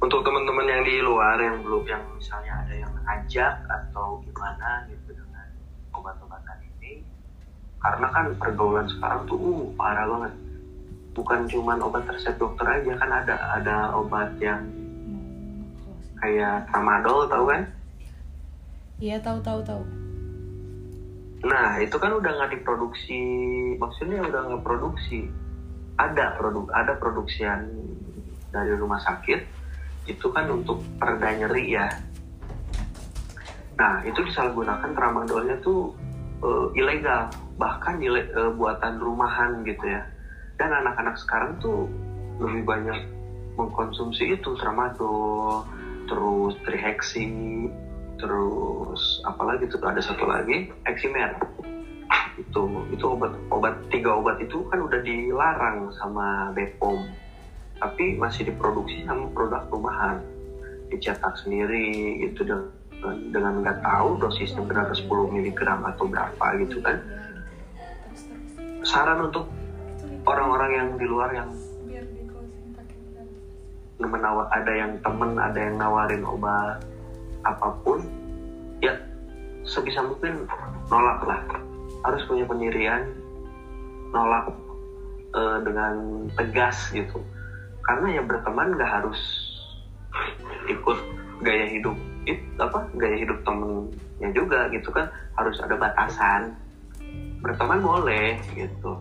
Untuk 0.00 0.24
teman-teman 0.24 0.64
yang 0.64 0.80
di 0.80 0.96
luar 1.04 1.36
yang 1.36 1.60
belum 1.60 1.84
yang 1.84 2.00
misalnya 2.16 2.64
ada 2.64 2.72
yang 2.72 2.88
ngajak 3.04 3.52
atau 3.68 4.16
gimana 4.24 4.88
gitu 4.88 5.12
dengan 5.12 5.44
obat-obatan 5.92 6.56
ini 6.72 7.04
karena 7.84 8.08
kan 8.08 8.32
pergaulan 8.40 8.88
sekarang 8.88 9.28
tuh 9.28 9.36
uh, 9.36 9.64
parah 9.76 10.08
banget. 10.08 10.32
Bukan 11.12 11.44
cuman 11.52 11.84
obat 11.84 12.08
resep 12.08 12.32
dokter 12.40 12.64
aja 12.64 12.96
kan 12.96 13.10
ada 13.12 13.34
ada 13.60 13.76
obat 13.92 14.32
yang 14.40 14.64
kayak 16.16 16.64
tramadol 16.72 17.28
tahu 17.28 17.44
kan? 17.52 17.62
Iya 19.04 19.20
tahu 19.20 19.38
tahu 19.44 19.60
tahu. 19.64 19.84
nah 21.40 21.80
itu 21.80 21.96
kan 21.96 22.12
udah 22.12 22.36
nggak 22.36 22.52
diproduksi 22.52 23.20
maksudnya 23.76 24.24
udah 24.24 24.48
nggak 24.48 24.64
produksi. 24.64 25.28
Ada 26.00 26.40
produk 26.40 26.72
ada 26.72 26.96
produksian 26.96 27.68
dari 28.48 28.72
rumah 28.80 29.00
sakit 29.04 29.59
itu 30.10 30.26
kan 30.34 30.50
untuk 30.50 30.82
pereda 30.98 31.30
nyeri 31.38 31.78
ya. 31.78 31.88
Nah 33.78 34.02
itu 34.04 34.20
disalahgunakan 34.26 34.90
tramadolnya 34.92 35.56
tuh 35.62 35.94
eh, 36.42 36.66
ilegal 36.78 37.30
bahkan 37.56 38.02
ile- 38.02 38.30
eh, 38.30 38.52
buatan 38.54 38.98
rumahan 38.98 39.62
gitu 39.64 39.84
ya. 39.86 40.02
Dan 40.58 40.74
anak-anak 40.74 41.16
sekarang 41.16 41.56
tuh 41.62 41.88
lebih 42.40 42.64
banyak 42.68 42.98
mengkonsumsi 43.56 44.36
itu 44.40 44.56
tramadol 44.56 45.64
terus 46.08 46.56
triheksi 46.66 47.28
terus 48.20 49.24
apalagi 49.24 49.64
tuh 49.68 49.80
ada 49.84 50.00
satu 50.00 50.28
lagi 50.28 50.68
eksimer 50.84 51.36
itu 52.36 52.62
itu 52.92 53.04
obat 53.04 53.32
obat 53.52 53.74
tiga 53.92 54.16
obat 54.16 54.36
itu 54.40 54.64
kan 54.68 54.80
udah 54.80 55.00
dilarang 55.04 55.92
sama 55.96 56.52
Bepom 56.56 57.04
tapi 57.80 58.20
masih 58.20 58.52
diproduksi 58.52 59.02
sama 59.08 59.32
produk 59.32 59.64
rumahan 59.72 60.20
dicetak 60.92 61.32
sendiri 61.40 62.20
gitu 62.28 62.44
dengan 62.44 62.68
dengan 63.32 63.64
nggak 63.64 63.80
tahu 63.80 64.20
dosisnya 64.20 64.60
berapa 64.68 64.92
10 64.92 65.08
mg 65.08 65.60
atau 65.64 66.04
berapa 66.04 66.44
gitu 66.60 66.84
kan. 66.84 67.00
Saran 68.84 69.32
untuk 69.32 69.48
orang-orang 70.28 70.70
yang 70.76 70.88
di 71.00 71.06
luar 71.08 71.32
yang 71.32 71.48
menawar 74.00 74.48
ada 74.52 74.72
yang 74.72 74.92
temen 75.04 75.36
ada 75.36 75.60
yang 75.60 75.76
nawarin 75.76 76.24
obat 76.24 76.80
apa 77.44 77.68
pun 77.84 78.00
ya 78.84 78.92
sebisa 79.64 80.04
mungkin 80.04 80.44
nolak 80.92 81.20
lah. 81.24 81.40
Harus 82.04 82.24
punya 82.28 82.44
pendirian 82.44 83.08
nolak 84.12 84.52
eh, 85.32 85.58
dengan 85.64 86.28
tegas 86.36 86.92
gitu 86.92 87.24
karena 87.90 88.06
ya 88.14 88.22
berteman 88.22 88.78
nggak 88.78 88.86
harus 88.86 89.18
ikut 90.70 90.98
gaya 91.42 91.66
hidup 91.74 91.98
it, 92.30 92.38
apa 92.62 92.86
gaya 92.94 93.18
hidup 93.18 93.42
temennya 93.42 94.30
juga 94.30 94.70
gitu 94.70 94.94
kan. 94.94 95.10
Harus 95.34 95.58
ada 95.58 95.74
batasan. 95.74 96.54
Berteman 97.42 97.82
boleh 97.82 98.38
gitu. 98.54 98.94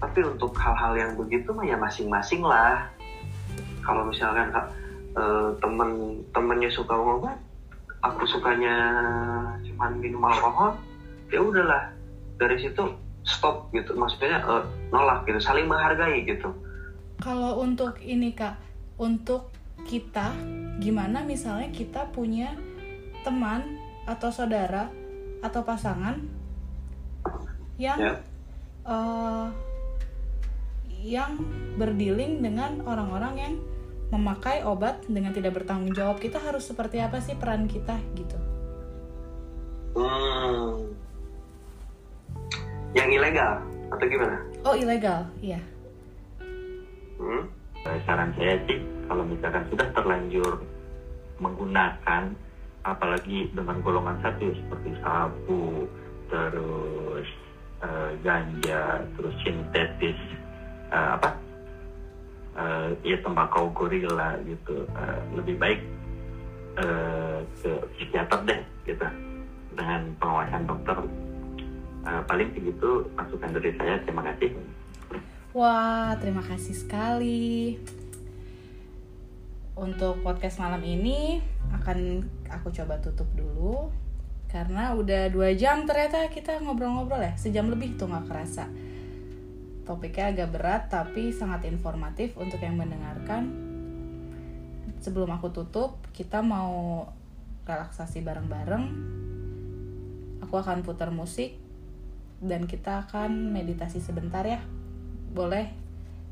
Tapi 0.00 0.24
untuk 0.24 0.56
hal-hal 0.56 0.96
yang 0.96 1.12
begitu 1.20 1.52
mah 1.52 1.68
ya 1.68 1.76
masing-masing 1.76 2.40
lah. 2.40 2.88
Kalau 3.84 4.08
misalkan 4.08 4.48
eh, 5.20 5.48
temen 5.60 6.24
temennya 6.32 6.72
suka 6.72 6.96
ngobat 6.96 7.36
aku 8.00 8.24
sukanya 8.24 8.72
cuman 9.68 10.00
minum 10.00 10.24
alkohol 10.24 10.80
ya 11.28 11.44
udahlah. 11.44 11.92
Dari 12.40 12.56
situ 12.56 12.88
stop 13.20 13.68
gitu. 13.76 13.92
Maksudnya 13.92 14.40
eh, 14.40 14.64
nolak 14.88 15.28
gitu. 15.28 15.36
Saling 15.44 15.68
menghargai 15.68 16.24
gitu 16.24 16.56
Kalau 17.20 17.60
untuk 17.60 18.00
ini 18.00 18.32
kak, 18.32 18.56
untuk 18.96 19.52
kita 19.84 20.32
gimana 20.80 21.24
misalnya 21.24 21.68
kita 21.72 22.08
punya 22.12 22.56
teman 23.24 23.76
atau 24.08 24.32
saudara 24.32 24.88
atau 25.40 25.60
pasangan 25.64 26.20
yang 27.80 27.96
ya 27.96 28.12
eh, 28.84 29.46
yang 31.00 31.40
berdealing 31.80 32.44
dengan 32.44 32.84
orang-orang 32.84 33.34
yang 33.40 33.54
memakai 34.12 34.60
obat 34.68 35.00
dengan 35.08 35.32
tidak 35.32 35.56
bertanggung 35.56 35.96
jawab 35.96 36.20
kita 36.20 36.36
harus 36.36 36.68
seperti 36.68 37.00
apa 37.00 37.20
sih 37.24 37.36
peran 37.36 37.64
kita 37.68 37.96
gitu 38.16 38.36
Hmm, 39.90 40.86
yang 42.94 43.10
ilegal 43.10 43.58
atau 43.90 44.06
gimana 44.06 44.38
Oh 44.62 44.76
ilegal, 44.78 45.26
iya. 45.42 45.58
hmm? 45.58 45.79
Eh, 47.20 47.98
saran 48.08 48.32
saya 48.36 48.56
sih 48.64 48.80
kalau 49.04 49.24
misalkan 49.28 49.64
sudah 49.68 49.88
terlanjur 49.92 50.60
menggunakan 51.40 52.32
apalagi 52.80 53.48
dengan 53.52 53.76
golongan 53.84 54.16
satu 54.24 54.52
seperti 54.56 54.96
sabu 55.04 55.84
terus 56.32 57.28
eh, 57.84 58.10
ganja 58.24 59.04
terus 59.16 59.36
sintetis 59.44 60.16
eh, 60.88 61.08
apa? 61.16 61.36
Eh, 62.56 62.88
ya 63.04 63.16
tembakau 63.20 63.68
gorila 63.76 64.40
gitu 64.48 64.84
Eh, 64.96 65.20
lebih 65.36 65.56
baik 65.60 65.80
eh, 66.80 67.38
ke 67.60 67.72
psikiater 67.96 68.44
deh 68.48 68.60
gitu 68.88 69.08
dengan 69.76 70.08
pengawasan 70.16 70.64
dokter. 70.64 70.98
Eh, 72.00 72.22
paling 72.24 72.48
segitu 72.56 73.04
masukan 73.12 73.52
dari 73.56 73.76
saya 73.76 74.00
terima 74.08 74.24
kasih 74.24 74.56
Wah, 75.50 76.14
terima 76.22 76.46
kasih 76.46 76.78
sekali. 76.78 77.74
Untuk 79.74 80.22
podcast 80.22 80.62
malam 80.62 80.78
ini 80.86 81.42
akan 81.74 82.22
aku 82.46 82.70
coba 82.70 83.02
tutup 83.02 83.26
dulu 83.34 83.90
karena 84.46 84.94
udah 84.94 85.26
dua 85.26 85.50
jam 85.58 85.90
ternyata 85.90 86.30
kita 86.30 86.62
ngobrol-ngobrol 86.62 87.22
ya 87.22 87.34
sejam 87.34 87.66
lebih 87.66 87.98
tuh 87.98 88.06
nggak 88.06 88.30
kerasa. 88.30 88.70
Topiknya 89.82 90.30
agak 90.30 90.54
berat 90.54 90.82
tapi 90.86 91.34
sangat 91.34 91.66
informatif 91.66 92.38
untuk 92.38 92.62
yang 92.62 92.78
mendengarkan. 92.78 93.50
Sebelum 95.02 95.34
aku 95.34 95.50
tutup, 95.50 95.98
kita 96.14 96.46
mau 96.46 97.10
relaksasi 97.66 98.22
bareng-bareng. 98.22 98.84
Aku 100.46 100.54
akan 100.54 100.86
putar 100.86 101.10
musik 101.10 101.58
dan 102.38 102.70
kita 102.70 103.10
akan 103.10 103.50
meditasi 103.50 103.98
sebentar 103.98 104.46
ya 104.46 104.62
boleh 105.30 105.70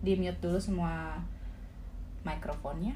di 0.02 0.18
mute 0.18 0.38
dulu 0.42 0.58
semua 0.58 1.22
mikrofonnya. 2.26 2.94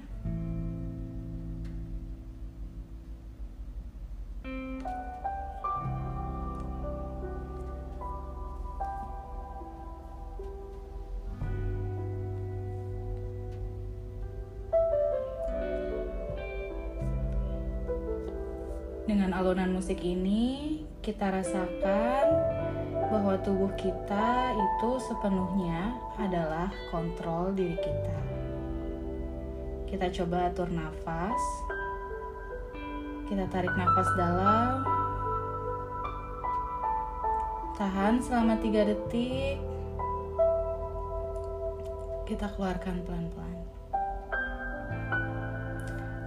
Dengan 19.03 19.35
alunan 19.37 19.77
musik 19.77 20.01
ini, 20.07 20.83
kita 21.05 21.29
rasakan 21.29 22.62
bahwa 23.13 23.37
tubuh 23.45 23.69
kita 23.77 24.57
itu 24.57 24.91
sepenuhnya 25.05 26.01
adalah 26.17 26.73
kontrol 26.89 27.53
diri 27.53 27.77
kita. 27.77 28.19
Kita 29.85 30.09
coba 30.09 30.49
atur 30.49 30.73
nafas. 30.73 31.43
Kita 33.29 33.45
tarik 33.53 33.77
nafas 33.77 34.09
dalam. 34.17 34.81
Tahan 37.77 38.25
selama 38.25 38.57
3 38.57 38.89
detik. 38.89 39.61
Kita 42.25 42.49
keluarkan 42.57 43.05
pelan-pelan. 43.05 43.61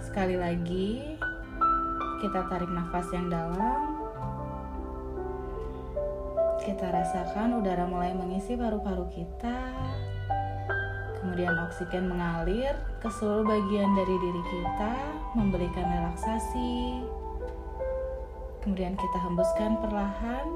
Sekali 0.06 0.38
lagi, 0.38 1.18
kita 2.22 2.46
tarik 2.46 2.70
nafas 2.70 3.10
yang 3.10 3.34
dalam. 3.34 3.95
Kita 6.66 6.90
rasakan 6.90 7.62
udara 7.62 7.86
mulai 7.86 8.18
mengisi 8.18 8.58
paru-paru 8.58 9.06
kita. 9.14 9.70
Kemudian 11.22 11.54
oksigen 11.70 12.10
mengalir 12.10 12.74
ke 12.98 13.06
seluruh 13.06 13.46
bagian 13.46 13.94
dari 13.94 14.16
diri 14.18 14.42
kita, 14.50 14.94
memberikan 15.38 15.86
relaksasi. 15.86 17.06
Kemudian 18.66 18.98
kita 18.98 19.18
hembuskan 19.30 19.78
perlahan. 19.78 20.48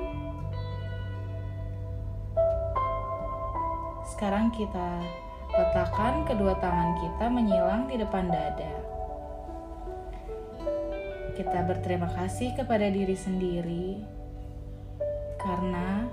Sekarang 4.10 4.50
kita 4.50 5.06
letakkan 5.54 6.26
kedua 6.26 6.58
tangan 6.58 7.06
kita 7.06 7.26
menyilang 7.30 7.86
di 7.86 8.02
depan 8.02 8.34
dada. 8.34 8.74
Kita 11.38 11.70
berterima 11.70 12.10
kasih 12.18 12.58
kepada 12.58 12.90
diri 12.90 13.14
sendiri 13.14 14.19
karena 15.50 16.06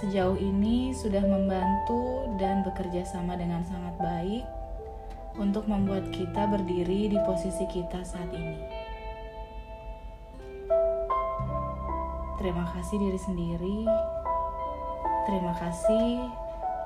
sejauh 0.00 0.40
ini 0.40 0.96
sudah 0.96 1.20
membantu 1.20 2.24
dan 2.40 2.64
bekerja 2.64 3.04
sama 3.04 3.36
dengan 3.36 3.60
sangat 3.68 3.92
baik 4.00 4.44
untuk 5.36 5.68
membuat 5.68 6.08
kita 6.08 6.48
berdiri 6.48 7.12
di 7.12 7.18
posisi 7.28 7.68
kita 7.68 8.00
saat 8.00 8.32
ini. 8.32 8.56
Terima 12.40 12.64
kasih 12.72 12.96
diri 12.96 13.20
sendiri. 13.20 13.78
Terima 15.28 15.52
kasih 15.60 16.08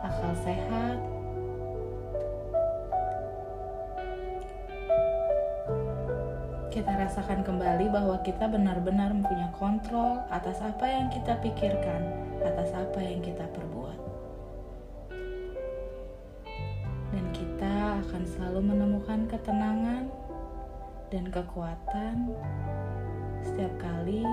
akal 0.02 0.34
sehat. 0.42 1.19
Kita 6.80 6.96
rasakan 6.96 7.44
kembali 7.44 7.92
bahwa 7.92 8.16
kita 8.24 8.48
benar-benar 8.48 9.12
mempunyai 9.12 9.52
kontrol 9.52 10.16
atas 10.32 10.64
apa 10.64 10.88
yang 10.88 11.12
kita 11.12 11.36
pikirkan, 11.44 12.08
atas 12.40 12.72
apa 12.72 13.04
yang 13.04 13.20
kita 13.20 13.44
perbuat. 13.52 14.00
Dan 17.12 17.24
kita 17.36 18.00
akan 18.00 18.24
selalu 18.24 18.60
menemukan 18.64 19.28
ketenangan 19.28 20.08
dan 21.12 21.28
kekuatan 21.28 22.32
setiap 23.44 23.76
kali 23.76 24.24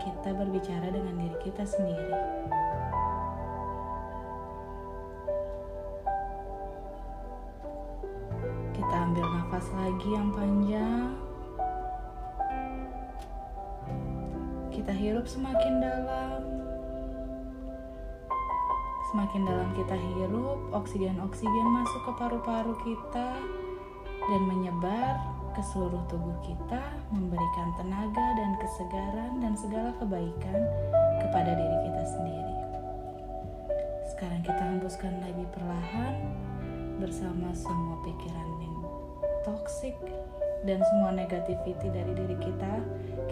kita 0.00 0.32
berbicara 0.32 0.88
dengan 0.88 1.20
diri 1.20 1.36
kita 1.44 1.68
sendiri. 1.68 2.16
Kita 8.72 8.96
ambil 9.04 9.26
nafas 9.36 9.68
lagi 9.76 10.08
yang 10.16 10.32
panjang. 10.32 11.31
Hirup 15.02 15.26
semakin 15.26 15.82
dalam. 15.82 16.40
Semakin 19.10 19.42
dalam 19.42 19.70
kita 19.74 19.98
hirup, 19.98 20.62
oksigen-oksigen 20.70 21.66
masuk 21.74 22.00
ke 22.06 22.12
paru-paru 22.22 22.74
kita 22.86 23.34
dan 24.30 24.42
menyebar 24.46 25.18
ke 25.58 25.62
seluruh 25.74 26.00
tubuh 26.06 26.38
kita, 26.46 26.80
memberikan 27.10 27.74
tenaga 27.74 28.26
dan 28.38 28.50
kesegaran 28.62 29.32
dan 29.42 29.52
segala 29.58 29.90
kebaikan 29.98 30.60
kepada 31.18 31.50
diri 31.50 31.78
kita 31.90 32.02
sendiri. 32.06 32.56
Sekarang 34.14 34.40
kita 34.46 34.62
hembuskan 34.70 35.18
lagi 35.18 35.44
perlahan 35.50 36.14
bersama 37.02 37.50
semua 37.52 37.98
pikiran 38.06 38.48
yang 38.62 38.78
toksik 39.42 39.98
dan 40.62 40.78
semua 40.78 41.10
negativity 41.10 41.90
dari 41.90 42.14
diri 42.14 42.38
kita, 42.38 42.74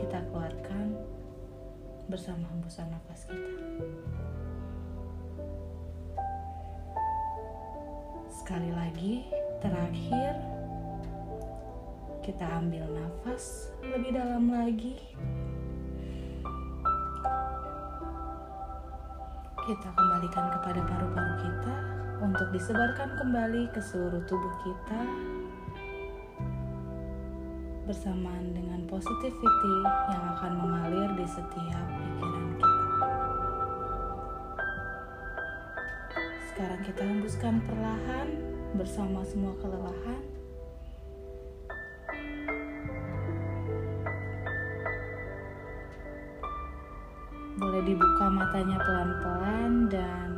kita 0.03 0.19
keluarkan 0.35 0.90
bersama 2.11 2.43
hembusan 2.51 2.91
nafas 2.91 3.31
kita. 3.31 3.65
Sekali 8.27 8.71
lagi, 8.75 9.31
terakhir, 9.63 10.35
kita 12.27 12.43
ambil 12.59 12.83
nafas 12.91 13.71
lebih 13.87 14.19
dalam 14.19 14.51
lagi. 14.51 14.99
Kita 19.71 19.89
kembalikan 19.95 20.51
kepada 20.59 20.83
paru-paru 20.83 21.35
kita 21.47 21.77
untuk 22.27 22.51
disebarkan 22.51 23.15
kembali 23.23 23.71
ke 23.71 23.79
seluruh 23.79 24.27
tubuh 24.27 24.55
kita 24.67 25.30
bersamaan 27.91 28.55
dengan 28.55 28.87
positivity 28.87 29.75
yang 30.15 30.25
akan 30.39 30.63
mengalir 30.63 31.11
di 31.19 31.27
setiap 31.27 31.87
pikiran 31.99 32.47
kita. 32.55 32.79
Sekarang 36.47 36.81
kita 36.87 37.03
hembuskan 37.03 37.55
perlahan 37.67 38.29
bersama 38.79 39.27
semua 39.27 39.59
kelelahan. 39.59 40.23
Boleh 47.59 47.83
dibuka 47.83 48.25
matanya 48.31 48.79
pelan-pelan 48.87 49.73
dan 49.91 50.29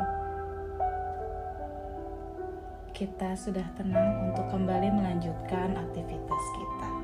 kita 2.97 3.37
sudah 3.37 3.69
tenang 3.77 4.33
untuk 4.33 4.49
kembali 4.49 4.89
melanjutkan 4.89 5.77
aktivitas 5.77 6.45
kita. 6.57 7.02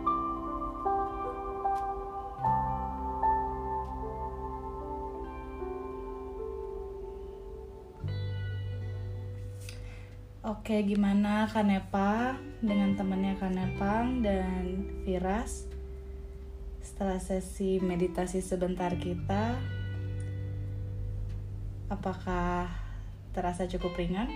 Oke, 10.68 10.84
gimana 10.84 11.48
Kanepa 11.48 12.36
dengan 12.60 12.92
temannya 12.92 13.40
Kanepang 13.40 14.20
dan 14.20 14.84
Viras? 15.00 15.64
Setelah 16.84 17.16
sesi 17.24 17.80
meditasi 17.80 18.44
sebentar 18.44 18.92
kita, 19.00 19.56
apakah 21.88 22.68
terasa 23.32 23.64
cukup 23.64 23.96
ringan? 23.96 24.28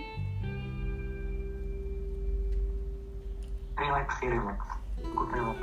relax 3.77 4.17
sih 4.17 4.33
relax 4.33 4.57
cukup 5.05 5.29
relax 5.37 5.59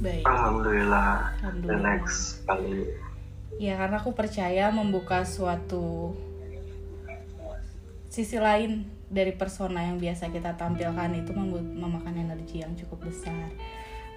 Baik. 0.00 0.24
Alhamdulillah. 0.24 1.12
Alhamdulillah. 1.44 1.76
Relax 1.76 2.04
sekali. 2.40 2.88
Ya, 3.60 3.76
karena 3.76 4.00
aku 4.00 4.16
percaya 4.16 4.72
membuka 4.72 5.28
suatu 5.28 6.16
sisi 8.08 8.40
lain 8.40 8.93
dari 9.10 9.32
persona 9.36 9.84
yang 9.84 10.00
biasa 10.00 10.32
kita 10.32 10.56
tampilkan 10.56 11.10
itu 11.16 11.32
memakan 11.34 12.14
energi 12.14 12.62
yang 12.64 12.72
cukup 12.78 13.10
besar. 13.10 13.52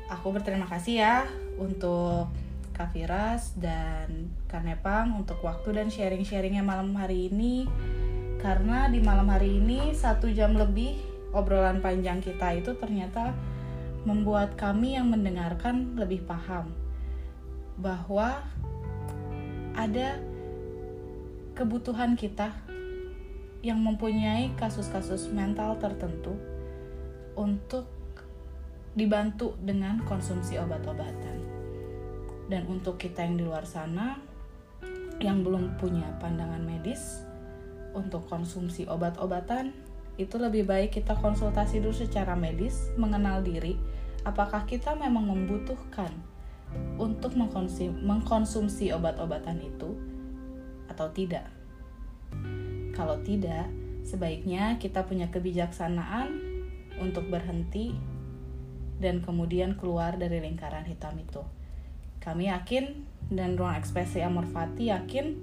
Aku 0.07 0.31
berterima 0.31 0.69
kasih 0.69 1.03
ya 1.03 1.15
untuk 1.59 2.31
Kak 2.71 2.93
Firas 2.93 3.57
dan 3.57 4.31
Kak 4.45 4.63
Nepang 4.63 5.17
untuk 5.17 5.41
waktu 5.43 5.75
dan 5.75 5.87
sharing-sharingnya 5.89 6.61
malam 6.61 6.93
hari 6.95 7.27
ini. 7.27 7.67
Karena 8.37 8.85
di 8.87 9.01
malam 9.01 9.27
hari 9.33 9.57
ini 9.57 9.91
satu 9.97 10.29
jam 10.29 10.53
lebih 10.53 10.95
obrolan 11.33 11.81
panjang 11.81 12.21
kita 12.21 12.53
itu 12.53 12.77
ternyata 12.77 13.33
membuat 14.05 14.55
kami 14.55 14.95
yang 14.95 15.11
mendengarkan 15.11 15.97
lebih 15.99 16.23
paham 16.23 16.71
bahwa 17.81 18.45
ada 19.75 20.21
kebutuhan 21.57 22.13
kita 22.13 22.53
yang 23.65 23.81
mempunyai 23.81 24.53
kasus-kasus 24.57 25.33
mental 25.33 25.77
tertentu 25.81 26.37
untuk 27.37 27.89
dibantu 28.97 29.53
dengan 29.61 30.01
konsumsi 30.05 30.57
obat-obatan. 30.57 31.37
Dan 32.47 32.65
untuk 32.65 32.97
kita 32.97 33.21
yang 33.27 33.35
di 33.37 33.43
luar 33.45 33.67
sana 33.67 34.17
yang 35.17 35.41
belum 35.41 35.81
punya 35.81 36.05
pandangan 36.21 36.61
medis 36.61 37.25
untuk 37.97 38.29
konsumsi 38.29 38.85
obat-obatan, 38.85 39.73
itu 40.17 40.37
lebih 40.37 40.65
baik 40.65 40.97
kita 40.97 41.13
konsultasi 41.17 41.81
dulu 41.81 41.93
secara 41.93 42.33
medis, 42.33 42.89
mengenal 42.97 43.41
diri, 43.41 43.77
apakah 44.25 44.65
kita 44.65 44.97
memang 44.97 45.29
membutuhkan 45.29 46.09
untuk 46.97 47.37
mengkonsumsi, 47.37 48.91
obat-obatan 48.91 49.61
itu 49.61 49.97
atau 50.89 51.07
tidak. 51.13 51.56
Kalau 52.97 53.21
tidak, 53.21 53.69
sebaiknya 54.01 54.81
kita 54.81 55.05
punya 55.05 55.29
kebijaksanaan 55.29 56.33
untuk 56.97 57.29
berhenti 57.29 57.93
dan 58.97 59.21
kemudian 59.21 59.77
keluar 59.77 60.17
dari 60.17 60.41
lingkaran 60.41 60.81
hitam 60.89 61.13
itu. 61.21 61.45
Kami 62.17 62.49
yakin 62.49 63.05
dan 63.29 63.53
ruang 63.53 63.77
ekspresi 63.77 64.25
Amor 64.25 64.49
Fati 64.49 64.89
yakin 64.89 65.37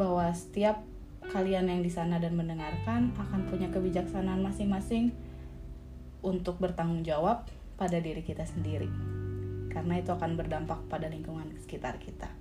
bahwa 0.00 0.32
setiap 0.32 0.80
kalian 1.28 1.68
yang 1.68 1.84
di 1.84 1.92
sana 1.92 2.16
dan 2.16 2.32
mendengarkan 2.32 3.12
akan 3.20 3.40
punya 3.52 3.68
kebijaksanaan 3.68 4.40
masing-masing 4.40 5.12
untuk 6.24 6.56
bertanggung 6.56 7.04
jawab 7.04 7.44
pada 7.76 8.00
diri 8.00 8.24
kita 8.24 8.48
sendiri. 8.48 8.88
Karena 9.68 10.00
itu 10.00 10.08
akan 10.08 10.40
berdampak 10.40 10.80
pada 10.88 11.12
lingkungan 11.12 11.52
sekitar 11.60 12.00
kita. 12.00 12.32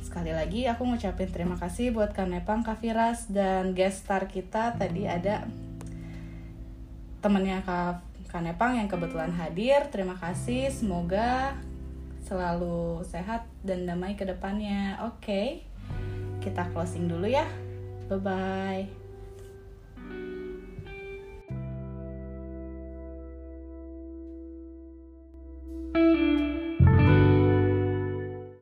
Sekali 0.00 0.32
lagi 0.34 0.66
aku 0.66 0.88
ngucapin 0.88 1.30
terima 1.30 1.54
kasih 1.60 1.94
buat 1.94 2.10
Kak 2.16 2.26
Nepang, 2.26 2.66
Kak 2.66 2.80
Firas, 2.82 3.30
dan 3.30 3.76
guest 3.76 4.04
star 4.04 4.26
kita 4.26 4.74
tadi 4.74 5.06
ada 5.06 5.46
temennya 7.20 7.62
Kak, 7.62 8.02
Kak 8.32 8.42
Nepang 8.42 8.74
yang 8.74 8.88
kebetulan 8.88 9.30
hadir. 9.36 9.86
Terima 9.92 10.16
kasih, 10.18 10.72
semoga 10.72 11.54
selalu 12.24 13.02
sehat 13.06 13.46
dan 13.62 13.84
damai 13.84 14.16
ke 14.16 14.24
depannya. 14.24 14.98
Oke, 15.06 15.62
kita 16.40 16.68
closing 16.72 17.06
dulu 17.06 17.28
ya. 17.28 17.46
Bye-bye. 18.10 18.99